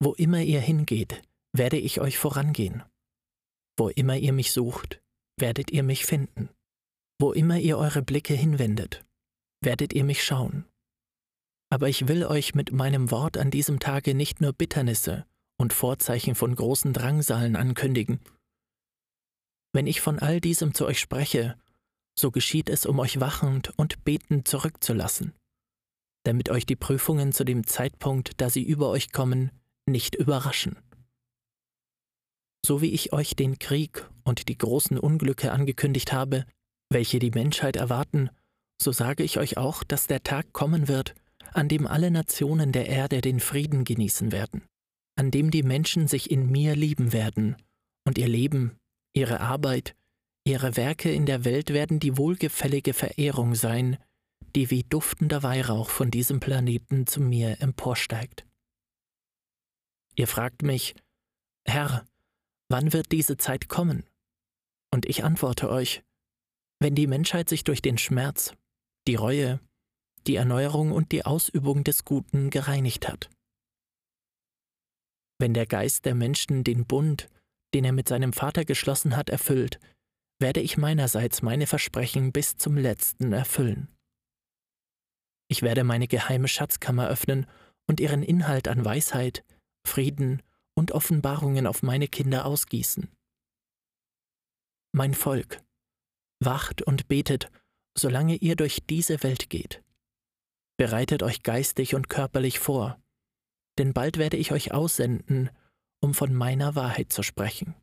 Wo 0.00 0.12
immer 0.12 0.42
ihr 0.42 0.60
hingeht, 0.60 1.22
werde 1.52 1.78
ich 1.78 2.00
euch 2.00 2.18
vorangehen. 2.18 2.82
Wo 3.78 3.88
immer 3.88 4.16
ihr 4.16 4.32
mich 4.32 4.52
sucht, 4.52 5.00
werdet 5.38 5.70
ihr 5.70 5.82
mich 5.82 6.04
finden. 6.04 6.50
Wo 7.18 7.32
immer 7.32 7.58
ihr 7.58 7.78
eure 7.78 8.02
Blicke 8.02 8.34
hinwendet, 8.34 9.04
werdet 9.62 9.92
ihr 9.94 10.04
mich 10.04 10.22
schauen 10.22 10.66
aber 11.70 11.88
ich 11.88 12.08
will 12.08 12.24
euch 12.24 12.54
mit 12.54 12.72
meinem 12.72 13.10
Wort 13.10 13.36
an 13.36 13.50
diesem 13.50 13.80
Tage 13.80 14.14
nicht 14.14 14.40
nur 14.40 14.52
Bitternisse 14.52 15.26
und 15.58 15.72
Vorzeichen 15.72 16.34
von 16.34 16.54
großen 16.54 16.92
Drangsalen 16.92 17.56
ankündigen. 17.56 18.20
Wenn 19.72 19.86
ich 19.86 20.00
von 20.00 20.18
all 20.18 20.40
diesem 20.40 20.74
zu 20.74 20.86
euch 20.86 21.00
spreche, 21.00 21.58
so 22.18 22.30
geschieht 22.30 22.68
es, 22.68 22.86
um 22.86 22.98
euch 22.98 23.20
wachend 23.20 23.72
und 23.76 24.04
betend 24.04 24.48
zurückzulassen, 24.48 25.32
damit 26.24 26.50
euch 26.50 26.66
die 26.66 26.76
Prüfungen 26.76 27.32
zu 27.32 27.44
dem 27.44 27.66
Zeitpunkt, 27.66 28.40
da 28.40 28.50
sie 28.50 28.62
über 28.62 28.88
euch 28.88 29.12
kommen, 29.12 29.50
nicht 29.86 30.14
überraschen. 30.14 30.78
So 32.64 32.80
wie 32.80 32.90
ich 32.90 33.12
euch 33.12 33.36
den 33.36 33.58
Krieg 33.58 34.08
und 34.24 34.48
die 34.48 34.58
großen 34.58 34.98
Unglücke 34.98 35.52
angekündigt 35.52 36.12
habe, 36.12 36.44
welche 36.90 37.18
die 37.18 37.30
Menschheit 37.30 37.76
erwarten, 37.76 38.30
so 38.80 38.92
sage 38.92 39.22
ich 39.22 39.38
euch 39.38 39.56
auch, 39.56 39.84
dass 39.84 40.06
der 40.06 40.22
Tag 40.22 40.52
kommen 40.52 40.88
wird, 40.88 41.14
an 41.52 41.68
dem 41.68 41.86
alle 41.86 42.10
Nationen 42.10 42.72
der 42.72 42.88
Erde 42.88 43.20
den 43.20 43.40
Frieden 43.40 43.84
genießen 43.84 44.32
werden, 44.32 44.64
an 45.16 45.30
dem 45.30 45.50
die 45.50 45.62
Menschen 45.62 46.08
sich 46.08 46.30
in 46.30 46.50
mir 46.50 46.76
lieben 46.76 47.12
werden, 47.12 47.56
und 48.04 48.18
ihr 48.18 48.28
Leben, 48.28 48.76
ihre 49.14 49.40
Arbeit, 49.40 49.95
ihre 50.46 50.76
Werke 50.76 51.12
in 51.12 51.26
der 51.26 51.44
Welt 51.44 51.70
werden 51.70 51.98
die 51.98 52.16
wohlgefällige 52.16 52.94
Verehrung 52.94 53.54
sein, 53.54 53.98
die 54.54 54.70
wie 54.70 54.84
duftender 54.84 55.42
Weihrauch 55.42 55.90
von 55.90 56.10
diesem 56.10 56.40
Planeten 56.40 57.06
zu 57.06 57.20
mir 57.20 57.60
emporsteigt. 57.60 58.46
Ihr 60.14 60.28
fragt 60.28 60.62
mich, 60.62 60.94
Herr, 61.66 62.06
wann 62.70 62.92
wird 62.92 63.12
diese 63.12 63.36
Zeit 63.36 63.68
kommen? 63.68 64.04
Und 64.94 65.04
ich 65.04 65.24
antworte 65.24 65.68
euch, 65.68 66.02
wenn 66.80 66.94
die 66.94 67.06
Menschheit 67.06 67.48
sich 67.48 67.64
durch 67.64 67.82
den 67.82 67.98
Schmerz, 67.98 68.54
die 69.08 69.16
Reue, 69.16 69.60
die 70.26 70.36
Erneuerung 70.36 70.92
und 70.92 71.12
die 71.12 71.24
Ausübung 71.24 71.84
des 71.84 72.04
Guten 72.04 72.50
gereinigt 72.50 73.08
hat. 73.08 73.30
Wenn 75.38 75.54
der 75.54 75.66
Geist 75.66 76.04
der 76.04 76.14
Menschen 76.14 76.64
den 76.64 76.86
Bund, 76.86 77.28
den 77.74 77.84
er 77.84 77.92
mit 77.92 78.08
seinem 78.08 78.32
Vater 78.32 78.64
geschlossen 78.64 79.16
hat, 79.16 79.28
erfüllt, 79.28 79.78
werde 80.38 80.60
ich 80.60 80.76
meinerseits 80.76 81.42
meine 81.42 81.66
Versprechen 81.66 82.32
bis 82.32 82.56
zum 82.56 82.76
letzten 82.76 83.32
erfüllen. 83.32 83.88
Ich 85.48 85.62
werde 85.62 85.84
meine 85.84 86.08
geheime 86.08 86.48
Schatzkammer 86.48 87.08
öffnen 87.08 87.46
und 87.86 88.00
ihren 88.00 88.22
Inhalt 88.22 88.68
an 88.68 88.84
Weisheit, 88.84 89.44
Frieden 89.86 90.42
und 90.74 90.92
Offenbarungen 90.92 91.66
auf 91.66 91.82
meine 91.82 92.08
Kinder 92.08 92.44
ausgießen. 92.44 93.08
Mein 94.92 95.14
Volk, 95.14 95.62
wacht 96.40 96.82
und 96.82 97.08
betet, 97.08 97.50
solange 97.96 98.36
ihr 98.36 98.56
durch 98.56 98.84
diese 98.86 99.22
Welt 99.22 99.48
geht. 99.48 99.82
Bereitet 100.76 101.22
euch 101.22 101.42
geistig 101.42 101.94
und 101.94 102.08
körperlich 102.08 102.58
vor, 102.58 103.00
denn 103.78 103.94
bald 103.94 104.18
werde 104.18 104.36
ich 104.36 104.52
euch 104.52 104.72
aussenden, 104.72 105.50
um 106.00 106.12
von 106.12 106.34
meiner 106.34 106.74
Wahrheit 106.74 107.12
zu 107.12 107.22
sprechen. 107.22 107.74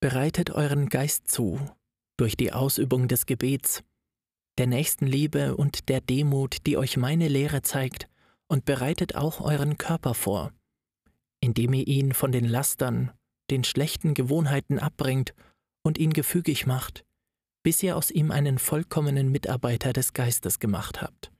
Bereitet 0.00 0.50
euren 0.50 0.88
Geist 0.88 1.30
zu 1.30 1.58
durch 2.18 2.36
die 2.36 2.52
Ausübung 2.52 3.08
des 3.08 3.26
Gebets, 3.26 3.82
der 4.58 4.66
Nächstenliebe 4.66 5.56
und 5.56 5.88
der 5.88 6.00
Demut, 6.00 6.66
die 6.66 6.76
euch 6.76 6.96
meine 6.96 7.28
Lehre 7.28 7.62
zeigt, 7.62 8.08
und 8.48 8.64
bereitet 8.64 9.16
auch 9.16 9.40
euren 9.40 9.76
Körper 9.76 10.14
vor, 10.14 10.52
indem 11.40 11.72
ihr 11.72 11.86
ihn 11.86 12.12
von 12.12 12.32
den 12.32 12.44
Lastern, 12.44 13.12
den 13.50 13.64
schlechten 13.64 14.14
Gewohnheiten 14.14 14.78
abbringt 14.78 15.34
und 15.82 15.98
ihn 15.98 16.12
gefügig 16.12 16.66
macht, 16.66 17.04
bis 17.62 17.82
ihr 17.82 17.96
aus 17.96 18.10
ihm 18.10 18.30
einen 18.30 18.58
vollkommenen 18.58 19.30
Mitarbeiter 19.30 19.92
des 19.92 20.12
Geistes 20.12 20.58
gemacht 20.58 21.02
habt. 21.02 21.32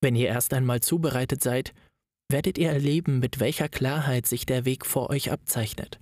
Wenn 0.00 0.16
ihr 0.16 0.28
erst 0.28 0.54
einmal 0.54 0.80
zubereitet 0.80 1.42
seid, 1.42 1.74
werdet 2.28 2.58
ihr 2.58 2.70
erleben, 2.70 3.18
mit 3.18 3.40
welcher 3.40 3.68
Klarheit 3.68 4.26
sich 4.26 4.46
der 4.46 4.64
Weg 4.64 4.86
vor 4.86 5.10
euch 5.10 5.30
abzeichnet. 5.30 6.00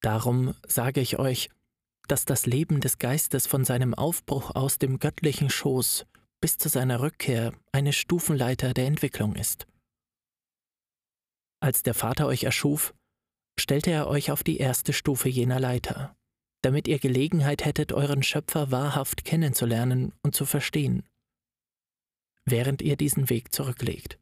Darum 0.00 0.54
sage 0.66 1.00
ich 1.00 1.18
euch, 1.18 1.50
dass 2.08 2.24
das 2.24 2.46
Leben 2.46 2.80
des 2.80 2.98
Geistes 2.98 3.46
von 3.46 3.64
seinem 3.64 3.94
Aufbruch 3.94 4.54
aus 4.54 4.78
dem 4.78 4.98
göttlichen 4.98 5.50
Schoß 5.50 6.06
bis 6.40 6.58
zu 6.58 6.68
seiner 6.68 7.00
Rückkehr 7.00 7.52
eine 7.72 7.92
Stufenleiter 7.92 8.74
der 8.74 8.86
Entwicklung 8.86 9.36
ist. 9.36 9.66
Als 11.62 11.82
der 11.82 11.94
Vater 11.94 12.26
euch 12.26 12.44
erschuf, 12.44 12.94
stellte 13.58 13.90
er 13.90 14.08
euch 14.08 14.30
auf 14.30 14.42
die 14.42 14.56
erste 14.56 14.92
Stufe 14.92 15.28
jener 15.28 15.60
Leiter 15.60 16.16
damit 16.62 16.88
ihr 16.88 16.98
Gelegenheit 16.98 17.64
hättet, 17.64 17.92
euren 17.92 18.22
Schöpfer 18.22 18.70
wahrhaft 18.70 19.24
kennenzulernen 19.24 20.12
und 20.22 20.34
zu 20.34 20.44
verstehen, 20.44 21.04
während 22.44 22.82
ihr 22.82 22.96
diesen 22.96 23.30
Weg 23.30 23.52
zurücklegt. 23.52 24.18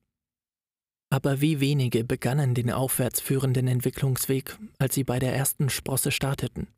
Aber 1.10 1.40
wie 1.40 1.60
wenige 1.60 2.04
begannen 2.04 2.54
den 2.54 2.70
aufwärts 2.70 3.20
führenden 3.20 3.66
Entwicklungsweg, 3.66 4.58
als 4.78 4.94
sie 4.94 5.04
bei 5.04 5.18
der 5.18 5.34
ersten 5.34 5.70
Sprosse 5.70 6.10
starteten. 6.10 6.68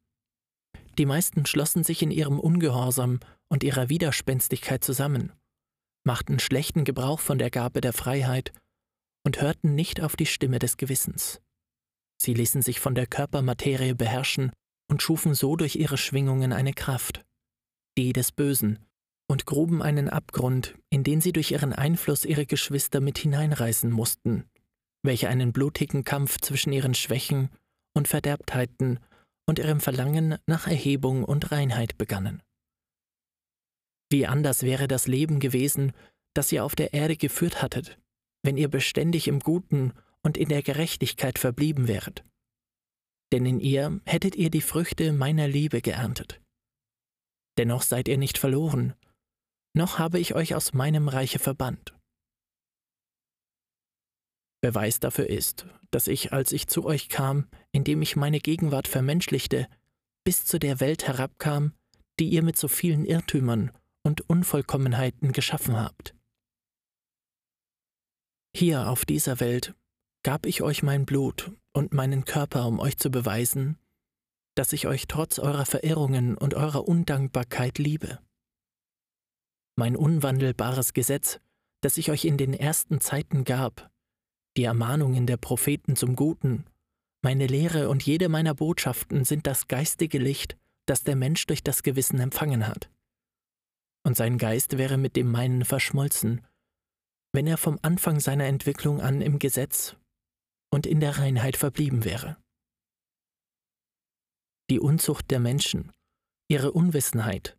Die 0.99 1.07
meisten 1.07 1.47
schlossen 1.47 1.83
sich 1.83 2.03
in 2.03 2.11
ihrem 2.11 2.39
Ungehorsam 2.39 3.21
und 3.49 3.65
ihrer 3.65 3.89
Widerspenstigkeit 3.89 4.85
zusammen, 4.85 5.33
machten 6.05 6.39
schlechten 6.39 6.85
Gebrauch 6.85 7.21
von 7.21 7.39
der 7.39 7.51
Gabe 7.51 7.81
der 7.81 7.93
Freiheit 7.93 8.53
und 9.25 9.41
hörten 9.41 9.75
nicht 9.75 10.01
auf 10.01 10.17
die 10.17 10.27
Stimme 10.27 10.59
des 10.59 10.77
Gewissens. 10.77 11.41
Sie 12.21 12.35
ließen 12.35 12.63
sich 12.63 12.81
von 12.81 12.95
der 12.95 13.07
Körpermaterie 13.07 13.95
beherrschen 13.95 14.53
und 14.91 15.03
schufen 15.03 15.35
so 15.35 15.57
durch 15.57 15.77
ihre 15.77 15.97
Schwingungen 15.97 16.53
eine 16.53 16.73
Kraft, 16.73 17.25
die 17.97 18.13
des 18.13 18.33
Bösen, 18.33 18.79
und 19.31 19.47
gruben 19.47 19.81
einen 19.81 20.09
Abgrund, 20.09 20.75
in 20.91 21.05
den 21.05 21.21
sie 21.21 21.33
durch 21.33 21.53
ihren 21.53 21.73
Einfluss 21.73 22.25
ihre 22.25 22.47
Geschwister 22.47 23.01
mit 23.01 23.17
hineinreißen 23.17 23.89
mussten, 23.89 24.51
welche 25.05 25.29
einen 25.29 25.53
blutigen 25.53 26.03
Kampf 26.03 26.41
zwischen 26.41 26.73
ihren 26.73 26.95
Schwächen 26.95 27.49
und 27.95 28.09
Verderbtheiten 28.09 28.99
und 29.47 29.61
ihrem 29.61 29.79
Verlangen 29.79 30.37
nach 30.47 30.67
Erhebung 30.67 31.23
und 31.23 31.53
Reinheit 31.53 31.97
begannen. 31.97 32.43
Wie 34.11 34.27
anders 34.27 34.65
wäre 34.65 34.89
das 34.89 35.07
Leben 35.07 35.39
gewesen, 35.39 35.93
das 36.35 36.51
ihr 36.51 36.65
auf 36.65 36.75
der 36.75 36.93
Erde 36.93 37.17
geführt 37.17 37.63
hattet, 37.63 38.01
wenn 38.43 38.57
ihr 38.57 38.69
beständig 38.69 39.29
im 39.29 39.39
Guten 39.39 39.93
und 40.25 40.39
in 40.39 40.49
der 40.49 40.63
Gerechtigkeit 40.63 41.39
verblieben 41.39 41.87
wäret. 41.87 42.25
Denn 43.33 43.47
in 43.47 43.61
ihr 43.61 44.01
hättet 44.07 44.35
ihr 44.35 44.51
die 44.51 44.61
Früchte 44.61 45.13
meiner 45.13 45.47
Liebe 45.47 45.83
geerntet. 45.83 46.41
Dennoch 47.59 47.83
seid 47.83 48.09
ihr 48.09 48.19
nicht 48.19 48.37
verloren, 48.37 48.95
noch 49.75 49.99
habe 49.99 50.19
ich 50.19 50.35
euch 50.35 50.55
aus 50.55 50.73
meinem 50.73 51.09
Reiche 51.09 51.39
verbannt. 51.39 51.95
Beweis 54.62 55.00
dafür 55.00 55.29
ist, 55.29 55.67
dass 55.91 56.07
ich, 56.07 56.33
als 56.33 56.53
ich 56.53 56.67
zu 56.69 56.85
euch 56.85 57.09
kam, 57.09 57.49
indem 57.73 58.03
ich 58.03 58.17
meine 58.17 58.41
Gegenwart 58.41 58.89
vermenschlichte, 58.89 59.69
bis 60.25 60.45
zu 60.45 60.59
der 60.59 60.81
Welt 60.81 61.07
herabkam, 61.07 61.73
die 62.19 62.29
ihr 62.29 62.43
mit 62.43 62.59
so 62.59 62.69
vielen 62.69 63.07
Irrtümern 63.07 63.73
und 64.03 64.29
Unvollkommenheiten 64.29 65.33
geschaffen 65.33 65.77
habt. 65.77 66.15
Hier 68.55 68.89
auf 68.89 69.05
dieser 69.05 69.41
Welt 69.41 69.75
gab 70.23 70.45
ich 70.45 70.62
euch 70.62 70.83
mein 70.83 71.07
Blut 71.07 71.53
und 71.73 71.95
meinen 71.95 72.25
Körper, 72.25 72.67
um 72.67 72.79
euch 72.81 72.99
zu 72.99 73.11
beweisen, 73.11 73.79
dass 74.55 74.73
ich 74.73 74.87
euch 74.87 75.07
trotz 75.07 75.39
eurer 75.39 75.65
Verirrungen 75.65 76.37
und 76.37 76.55
eurer 76.55 76.87
Undankbarkeit 76.87 77.79
liebe. 77.79 78.19
Mein 79.77 79.97
unwandelbares 79.97 80.93
Gesetz, 80.93 81.41
das 81.81 81.97
ich 81.97 82.11
euch 82.11 82.25
in 82.25 82.37
den 82.37 82.55
ersten 82.55 83.00
Zeiten 83.00 83.45
gab, 83.45 83.91
die 84.57 84.65
Ermahnungen 84.65 85.27
der 85.27 85.37
Propheten 85.37 85.97
zum 85.97 86.17
Guten, 86.17 86.65
meine 87.23 87.47
Lehre 87.47 87.89
und 87.89 88.03
jede 88.03 88.29
meiner 88.29 88.55
Botschaften 88.55 89.25
sind 89.25 89.47
das 89.47 89.69
geistige 89.69 90.19
Licht, 90.19 90.57
das 90.87 91.05
der 91.05 91.17
Mensch 91.17 91.47
durch 91.47 91.62
das 91.62 91.83
Gewissen 91.83 92.19
empfangen 92.19 92.67
hat. 92.67 92.91
Und 94.05 94.17
sein 94.17 94.39
Geist 94.39 94.79
wäre 94.79 94.97
mit 94.97 95.17
dem 95.17 95.31
meinen 95.31 95.65
verschmolzen, 95.65 96.47
wenn 97.33 97.47
er 97.47 97.59
vom 97.59 97.79
Anfang 97.83 98.19
seiner 98.21 98.47
Entwicklung 98.47 99.00
an 99.00 99.21
im 99.21 99.39
Gesetz 99.39 99.97
und 100.73 100.87
in 100.87 101.00
der 101.00 101.19
Reinheit 101.19 101.57
verblieben 101.57 102.05
wäre. 102.05 102.37
Die 104.71 104.81
Unzucht 104.81 105.31
der 105.31 105.41
Menschen, 105.41 105.93
ihre 106.49 106.73
Unwissenheit, 106.73 107.59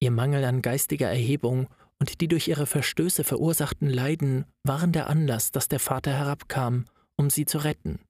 ihr 0.00 0.10
Mangel 0.10 0.44
an 0.44 0.62
geistiger 0.62 1.08
Erhebung 1.08 1.68
und 1.98 2.20
die 2.20 2.28
durch 2.28 2.48
ihre 2.48 2.66
Verstöße 2.66 3.24
verursachten 3.24 3.88
Leiden 3.88 4.44
waren 4.62 4.92
der 4.92 5.08
Anlass, 5.08 5.50
dass 5.50 5.68
der 5.68 5.80
Vater 5.80 6.12
herabkam, 6.12 6.84
um 7.16 7.30
sie 7.30 7.46
zu 7.46 7.58
retten, 7.58 8.00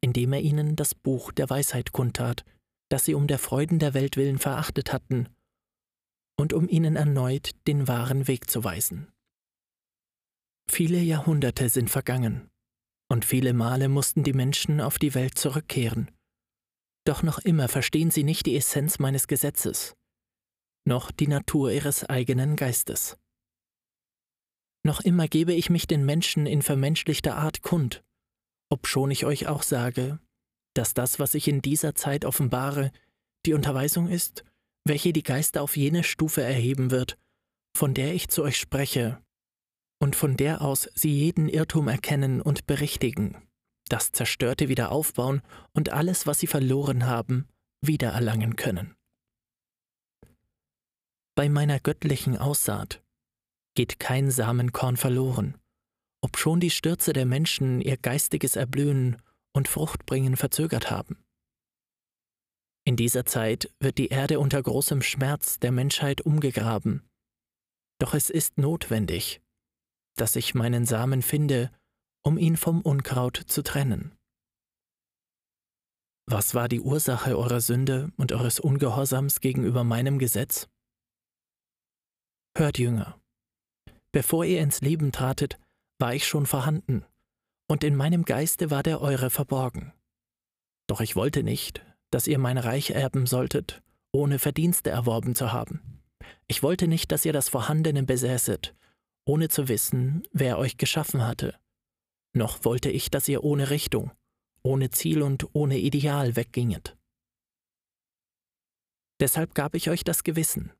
indem 0.00 0.32
er 0.32 0.40
ihnen 0.40 0.76
das 0.76 0.94
Buch 0.94 1.32
der 1.32 1.48
Weisheit 1.48 1.92
kundtat, 1.92 2.44
das 2.88 3.04
sie 3.04 3.14
um 3.14 3.26
der 3.26 3.38
Freuden 3.38 3.78
der 3.78 3.94
Welt 3.94 4.16
willen 4.16 4.38
verachtet 4.38 4.92
hatten 4.92 5.28
und 6.42 6.52
um 6.52 6.68
ihnen 6.68 6.96
erneut 6.96 7.50
den 7.66 7.86
wahren 7.88 8.26
Weg 8.26 8.50
zu 8.50 8.64
weisen. 8.64 9.06
Viele 10.68 10.98
Jahrhunderte 10.98 11.68
sind 11.68 11.90
vergangen, 11.90 12.50
und 13.08 13.24
viele 13.24 13.52
Male 13.52 13.88
mussten 13.88 14.24
die 14.24 14.32
Menschen 14.32 14.80
auf 14.80 14.98
die 14.98 15.14
Welt 15.14 15.38
zurückkehren. 15.38 16.10
Doch 17.04 17.22
noch 17.22 17.38
immer 17.38 17.68
verstehen 17.68 18.10
sie 18.10 18.24
nicht 18.24 18.46
die 18.46 18.56
Essenz 18.56 18.98
meines 18.98 19.26
Gesetzes, 19.26 19.94
noch 20.84 21.10
die 21.10 21.28
Natur 21.28 21.70
ihres 21.72 22.04
eigenen 22.04 22.56
Geistes. 22.56 23.16
Noch 24.84 25.00
immer 25.00 25.28
gebe 25.28 25.52
ich 25.52 25.70
mich 25.70 25.86
den 25.86 26.04
Menschen 26.04 26.46
in 26.46 26.62
vermenschlichter 26.62 27.36
Art 27.36 27.62
kund, 27.62 28.02
obschon 28.68 29.10
ich 29.10 29.24
euch 29.24 29.46
auch 29.46 29.62
sage, 29.62 30.18
dass 30.74 30.94
das, 30.94 31.18
was 31.18 31.34
ich 31.34 31.46
in 31.46 31.62
dieser 31.62 31.94
Zeit 31.94 32.24
offenbare, 32.24 32.90
die 33.46 33.54
Unterweisung 33.54 34.08
ist, 34.08 34.44
welche 34.84 35.12
die 35.12 35.22
Geister 35.22 35.62
auf 35.62 35.76
jene 35.76 36.02
Stufe 36.02 36.42
erheben 36.42 36.90
wird, 36.90 37.18
von 37.76 37.94
der 37.94 38.14
ich 38.14 38.28
zu 38.28 38.42
euch 38.42 38.56
spreche, 38.56 39.22
und 40.00 40.16
von 40.16 40.36
der 40.36 40.62
aus 40.62 40.90
sie 40.94 41.12
jeden 41.12 41.48
Irrtum 41.48 41.86
erkennen 41.86 42.40
und 42.40 42.66
berichtigen, 42.66 43.36
das 43.88 44.10
Zerstörte 44.10 44.68
wieder 44.68 44.90
aufbauen 44.90 45.42
und 45.72 45.90
alles, 45.90 46.26
was 46.26 46.40
sie 46.40 46.48
verloren 46.48 47.06
haben, 47.06 47.46
wiedererlangen 47.82 48.56
können. 48.56 48.96
Bei 51.34 51.48
meiner 51.48 51.80
göttlichen 51.80 52.36
Aussaat 52.36 53.02
geht 53.74 53.98
kein 53.98 54.30
Samenkorn 54.30 54.98
verloren, 54.98 55.56
obschon 56.20 56.60
die 56.60 56.70
Stürze 56.70 57.14
der 57.14 57.24
Menschen 57.24 57.80
ihr 57.80 57.96
geistiges 57.96 58.56
Erblühen 58.56 59.22
und 59.54 59.66
Fruchtbringen 59.66 60.36
verzögert 60.36 60.90
haben. 60.90 61.24
In 62.84 62.96
dieser 62.96 63.24
Zeit 63.24 63.70
wird 63.80 63.96
die 63.96 64.08
Erde 64.08 64.40
unter 64.40 64.62
großem 64.62 65.02
Schmerz 65.02 65.58
der 65.58 65.72
Menschheit 65.72 66.20
umgegraben. 66.20 67.08
Doch 67.98 68.12
es 68.12 68.28
ist 68.28 68.58
notwendig, 68.58 69.40
dass 70.16 70.36
ich 70.36 70.54
meinen 70.54 70.84
Samen 70.84 71.22
finde, 71.22 71.70
um 72.22 72.36
ihn 72.36 72.56
vom 72.56 72.82
Unkraut 72.82 73.36
zu 73.36 73.62
trennen. 73.62 74.12
Was 76.26 76.54
war 76.54 76.68
die 76.68 76.80
Ursache 76.80 77.38
eurer 77.38 77.60
Sünde 77.60 78.12
und 78.16 78.32
eures 78.32 78.60
Ungehorsams 78.60 79.40
gegenüber 79.40 79.84
meinem 79.84 80.18
Gesetz? 80.18 80.68
Hört 82.54 82.78
Jünger, 82.78 83.18
bevor 84.12 84.44
ihr 84.44 84.60
ins 84.60 84.82
Leben 84.82 85.10
tratet, 85.10 85.58
war 85.98 86.14
ich 86.14 86.26
schon 86.26 86.44
vorhanden, 86.44 87.06
und 87.66 87.82
in 87.82 87.96
meinem 87.96 88.26
Geiste 88.26 88.70
war 88.70 88.82
der 88.82 89.00
eure 89.00 89.30
verborgen. 89.30 89.94
Doch 90.86 91.00
ich 91.00 91.16
wollte 91.16 91.42
nicht, 91.42 91.82
dass 92.10 92.26
ihr 92.26 92.38
mein 92.38 92.58
Reich 92.58 92.90
erben 92.90 93.26
solltet, 93.26 93.82
ohne 94.12 94.38
Verdienste 94.38 94.90
erworben 94.90 95.34
zu 95.34 95.50
haben. 95.52 96.02
Ich 96.46 96.62
wollte 96.62 96.88
nicht, 96.88 97.10
dass 97.10 97.24
ihr 97.24 97.32
das 97.32 97.48
Vorhandene 97.48 98.02
besäßet, 98.02 98.74
ohne 99.24 99.48
zu 99.48 99.68
wissen, 99.68 100.22
wer 100.32 100.58
euch 100.58 100.76
geschaffen 100.76 101.26
hatte. 101.26 101.58
Noch 102.34 102.66
wollte 102.66 102.90
ich, 102.90 103.10
dass 103.10 103.28
ihr 103.28 103.44
ohne 103.44 103.70
Richtung, 103.70 104.10
ohne 104.62 104.90
Ziel 104.90 105.22
und 105.22 105.48
ohne 105.54 105.78
Ideal 105.78 106.36
wegginget. 106.36 106.98
Deshalb 109.20 109.54
gab 109.54 109.74
ich 109.74 109.88
euch 109.88 110.04
das 110.04 110.22
Gewissen, 110.22 110.72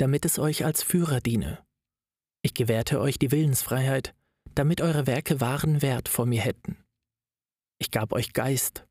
damit 0.00 0.24
es 0.24 0.38
euch 0.38 0.64
als 0.64 0.82
Führer 0.82 1.20
diene. 1.20 1.62
Ich 2.42 2.54
gewährte 2.54 3.00
euch 3.00 3.18
die 3.18 3.32
Willensfreiheit, 3.32 4.14
damit 4.54 4.80
eure 4.80 5.06
Werke 5.06 5.40
wahren 5.40 5.82
Wert 5.82 6.08
vor 6.08 6.24
mir 6.24 6.40
hätten. 6.40 6.82
Ich 7.78 7.90
gab 7.90 8.12
euch 8.14 8.32
Geist, 8.32 8.86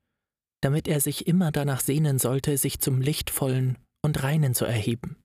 damit 0.61 0.87
er 0.87 0.99
sich 0.99 1.25
immer 1.25 1.51
danach 1.51 1.79
sehnen 1.79 2.19
sollte, 2.19 2.57
sich 2.57 2.79
zum 2.79 3.01
Lichtvollen 3.01 3.79
und 4.03 4.21
Reinen 4.21 4.53
zu 4.53 4.65
erheben. 4.65 5.17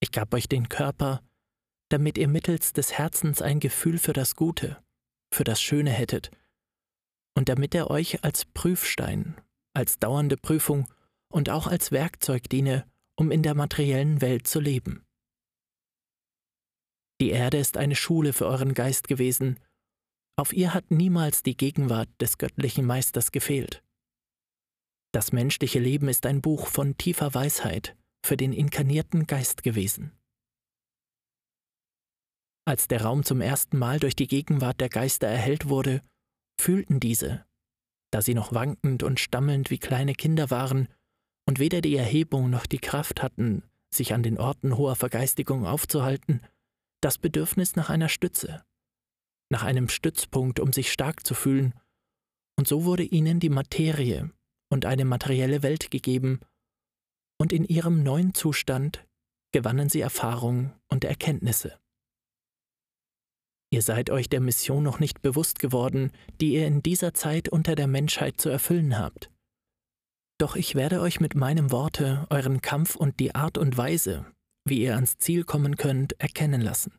Ich 0.00 0.10
gab 0.10 0.32
euch 0.32 0.48
den 0.48 0.70
Körper, 0.70 1.22
damit 1.90 2.16
ihr 2.16 2.28
mittels 2.28 2.72
des 2.72 2.92
Herzens 2.92 3.42
ein 3.42 3.60
Gefühl 3.60 3.98
für 3.98 4.14
das 4.14 4.36
Gute, 4.36 4.82
für 5.32 5.44
das 5.44 5.60
Schöne 5.60 5.90
hättet, 5.90 6.30
und 7.36 7.50
damit 7.50 7.74
er 7.74 7.90
euch 7.90 8.24
als 8.24 8.46
Prüfstein, 8.46 9.38
als 9.74 9.98
dauernde 9.98 10.38
Prüfung 10.38 10.88
und 11.30 11.50
auch 11.50 11.66
als 11.66 11.92
Werkzeug 11.92 12.48
diene, 12.48 12.86
um 13.18 13.32
in 13.32 13.42
der 13.42 13.54
materiellen 13.54 14.20
Welt 14.20 14.46
zu 14.46 14.60
leben. 14.60 15.04
Die 17.20 17.30
Erde 17.30 17.58
ist 17.58 17.76
eine 17.76 17.96
Schule 17.96 18.32
für 18.32 18.46
euren 18.46 18.74
Geist 18.74 19.08
gewesen, 19.08 19.58
auf 20.38 20.52
ihr 20.52 20.72
hat 20.72 20.92
niemals 20.92 21.42
die 21.42 21.56
Gegenwart 21.56 22.08
des 22.20 22.38
göttlichen 22.38 22.86
Meisters 22.86 23.32
gefehlt. 23.32 23.82
Das 25.12 25.32
menschliche 25.32 25.80
Leben 25.80 26.06
ist 26.08 26.26
ein 26.26 26.40
Buch 26.40 26.68
von 26.68 26.96
tiefer 26.96 27.34
Weisheit 27.34 27.96
für 28.24 28.36
den 28.36 28.52
inkarnierten 28.52 29.26
Geist 29.26 29.64
gewesen. 29.64 30.12
Als 32.66 32.86
der 32.86 33.02
Raum 33.02 33.24
zum 33.24 33.40
ersten 33.40 33.78
Mal 33.78 33.98
durch 33.98 34.14
die 34.14 34.28
Gegenwart 34.28 34.80
der 34.80 34.90
Geister 34.90 35.26
erhellt 35.26 35.68
wurde, 35.68 36.02
fühlten 36.60 37.00
diese, 37.00 37.44
da 38.12 38.22
sie 38.22 38.34
noch 38.34 38.52
wankend 38.52 39.02
und 39.02 39.18
stammelnd 39.18 39.70
wie 39.70 39.78
kleine 39.78 40.14
Kinder 40.14 40.50
waren 40.50 40.86
und 41.48 41.58
weder 41.58 41.80
die 41.80 41.96
Erhebung 41.96 42.50
noch 42.50 42.66
die 42.66 42.78
Kraft 42.78 43.22
hatten, 43.22 43.62
sich 43.88 44.12
an 44.12 44.22
den 44.22 44.36
Orten 44.36 44.76
hoher 44.76 44.96
Vergeistigung 44.96 45.64
aufzuhalten, 45.64 46.42
das 47.00 47.16
Bedürfnis 47.16 47.74
nach 47.74 47.88
einer 47.88 48.10
Stütze, 48.10 48.66
nach 49.50 49.62
einem 49.62 49.88
Stützpunkt, 49.88 50.60
um 50.60 50.74
sich 50.74 50.92
stark 50.92 51.26
zu 51.26 51.32
fühlen, 51.32 51.72
und 52.58 52.68
so 52.68 52.84
wurde 52.84 53.02
ihnen 53.02 53.40
die 53.40 53.48
Materie 53.48 54.30
und 54.70 54.84
eine 54.84 55.06
materielle 55.06 55.62
Welt 55.62 55.90
gegeben, 55.90 56.40
und 57.40 57.54
in 57.54 57.64
ihrem 57.64 58.02
neuen 58.02 58.34
Zustand 58.34 59.06
gewannen 59.50 59.88
sie 59.88 60.02
Erfahrung 60.02 60.74
und 60.88 61.04
Erkenntnisse. 61.04 61.80
Ihr 63.70 63.80
seid 63.80 64.10
euch 64.10 64.28
der 64.28 64.40
Mission 64.40 64.82
noch 64.82 64.98
nicht 64.98 65.22
bewusst 65.22 65.60
geworden, 65.60 66.12
die 66.42 66.52
ihr 66.52 66.66
in 66.66 66.82
dieser 66.82 67.14
Zeit 67.14 67.48
unter 67.48 67.74
der 67.74 67.86
Menschheit 67.86 68.38
zu 68.38 68.50
erfüllen 68.50 68.98
habt. 68.98 69.30
Doch 70.38 70.54
ich 70.54 70.76
werde 70.76 71.00
euch 71.00 71.18
mit 71.18 71.34
meinem 71.34 71.72
Worte 71.72 72.26
euren 72.30 72.62
Kampf 72.62 72.94
und 72.94 73.18
die 73.18 73.34
Art 73.34 73.58
und 73.58 73.76
Weise, 73.76 74.24
wie 74.64 74.82
ihr 74.82 74.94
ans 74.94 75.18
Ziel 75.18 75.42
kommen 75.44 75.76
könnt, 75.76 76.18
erkennen 76.20 76.60
lassen. 76.60 76.98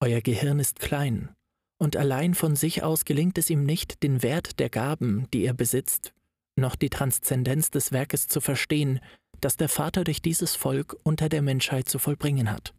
Euer 0.00 0.20
Gehirn 0.20 0.60
ist 0.60 0.78
klein, 0.78 1.34
und 1.78 1.96
allein 1.96 2.34
von 2.34 2.54
sich 2.54 2.82
aus 2.82 3.04
gelingt 3.04 3.36
es 3.36 3.50
ihm 3.50 3.64
nicht, 3.64 4.02
den 4.02 4.22
Wert 4.22 4.60
der 4.60 4.70
Gaben, 4.70 5.28
die 5.32 5.44
er 5.44 5.54
besitzt, 5.54 6.12
noch 6.54 6.76
die 6.76 6.90
Transzendenz 6.90 7.70
des 7.70 7.92
Werkes 7.92 8.28
zu 8.28 8.40
verstehen, 8.40 9.00
das 9.40 9.56
der 9.56 9.68
Vater 9.68 10.04
durch 10.04 10.22
dieses 10.22 10.54
Volk 10.54 10.96
unter 11.02 11.28
der 11.28 11.42
Menschheit 11.42 11.88
zu 11.88 11.98
vollbringen 11.98 12.50
hat. 12.50 12.74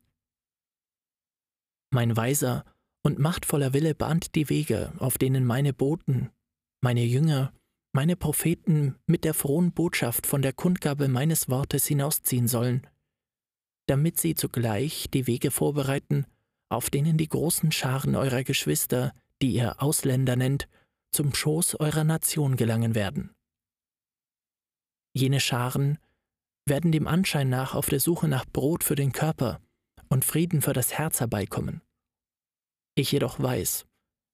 Mein 1.92 2.16
weiser 2.16 2.64
und 3.04 3.20
machtvoller 3.20 3.74
Wille 3.74 3.96
bahnt 3.96 4.36
die 4.36 4.50
Wege, 4.50 4.94
auf 4.98 5.18
denen 5.18 5.46
meine 5.46 5.74
Boten, 5.74 6.32
meine 6.82 7.04
Jünger, 7.04 7.54
meine 7.94 8.16
Propheten 8.16 8.96
mit 9.06 9.24
der 9.24 9.34
frohen 9.34 9.72
Botschaft 9.72 10.28
von 10.28 10.42
der 10.42 10.54
Kundgabe 10.54 11.08
meines 11.08 11.50
Wortes 11.50 11.86
hinausziehen 11.88 12.48
sollen, 12.48 12.86
damit 13.88 14.20
sie 14.20 14.36
zugleich 14.36 15.08
die 15.12 15.28
Wege 15.28 15.52
vorbereiten, 15.52 16.26
auf 16.70 16.90
denen 16.90 17.18
die 17.18 17.30
großen 17.30 17.72
Scharen 17.72 18.16
eurer 18.16 18.44
Geschwister, 18.44 19.14
die 19.42 19.54
ihr 19.54 19.82
Ausländer 19.82 20.36
nennt, 20.36 20.68
zum 21.12 21.34
Schoß 21.34 21.80
eurer 21.80 22.04
Nation 22.04 22.58
gelangen 22.58 22.96
werden. 22.96 23.34
Jene 25.14 25.40
Scharen 25.40 25.98
werden 26.66 26.92
dem 26.92 27.08
Anschein 27.08 27.50
nach 27.50 27.74
auf 27.74 27.90
der 27.90 28.00
Suche 28.00 28.28
nach 28.28 28.46
Brot 28.46 28.84
für 28.84 28.96
den 28.96 29.14
Körper 29.14 29.62
und 30.10 30.26
Frieden 30.26 30.62
für 30.62 30.74
das 30.74 30.94
Herz 30.94 31.20
herbeikommen. 31.20 31.82
Ich 32.96 33.12
jedoch 33.12 33.40
weiß, 33.40 33.86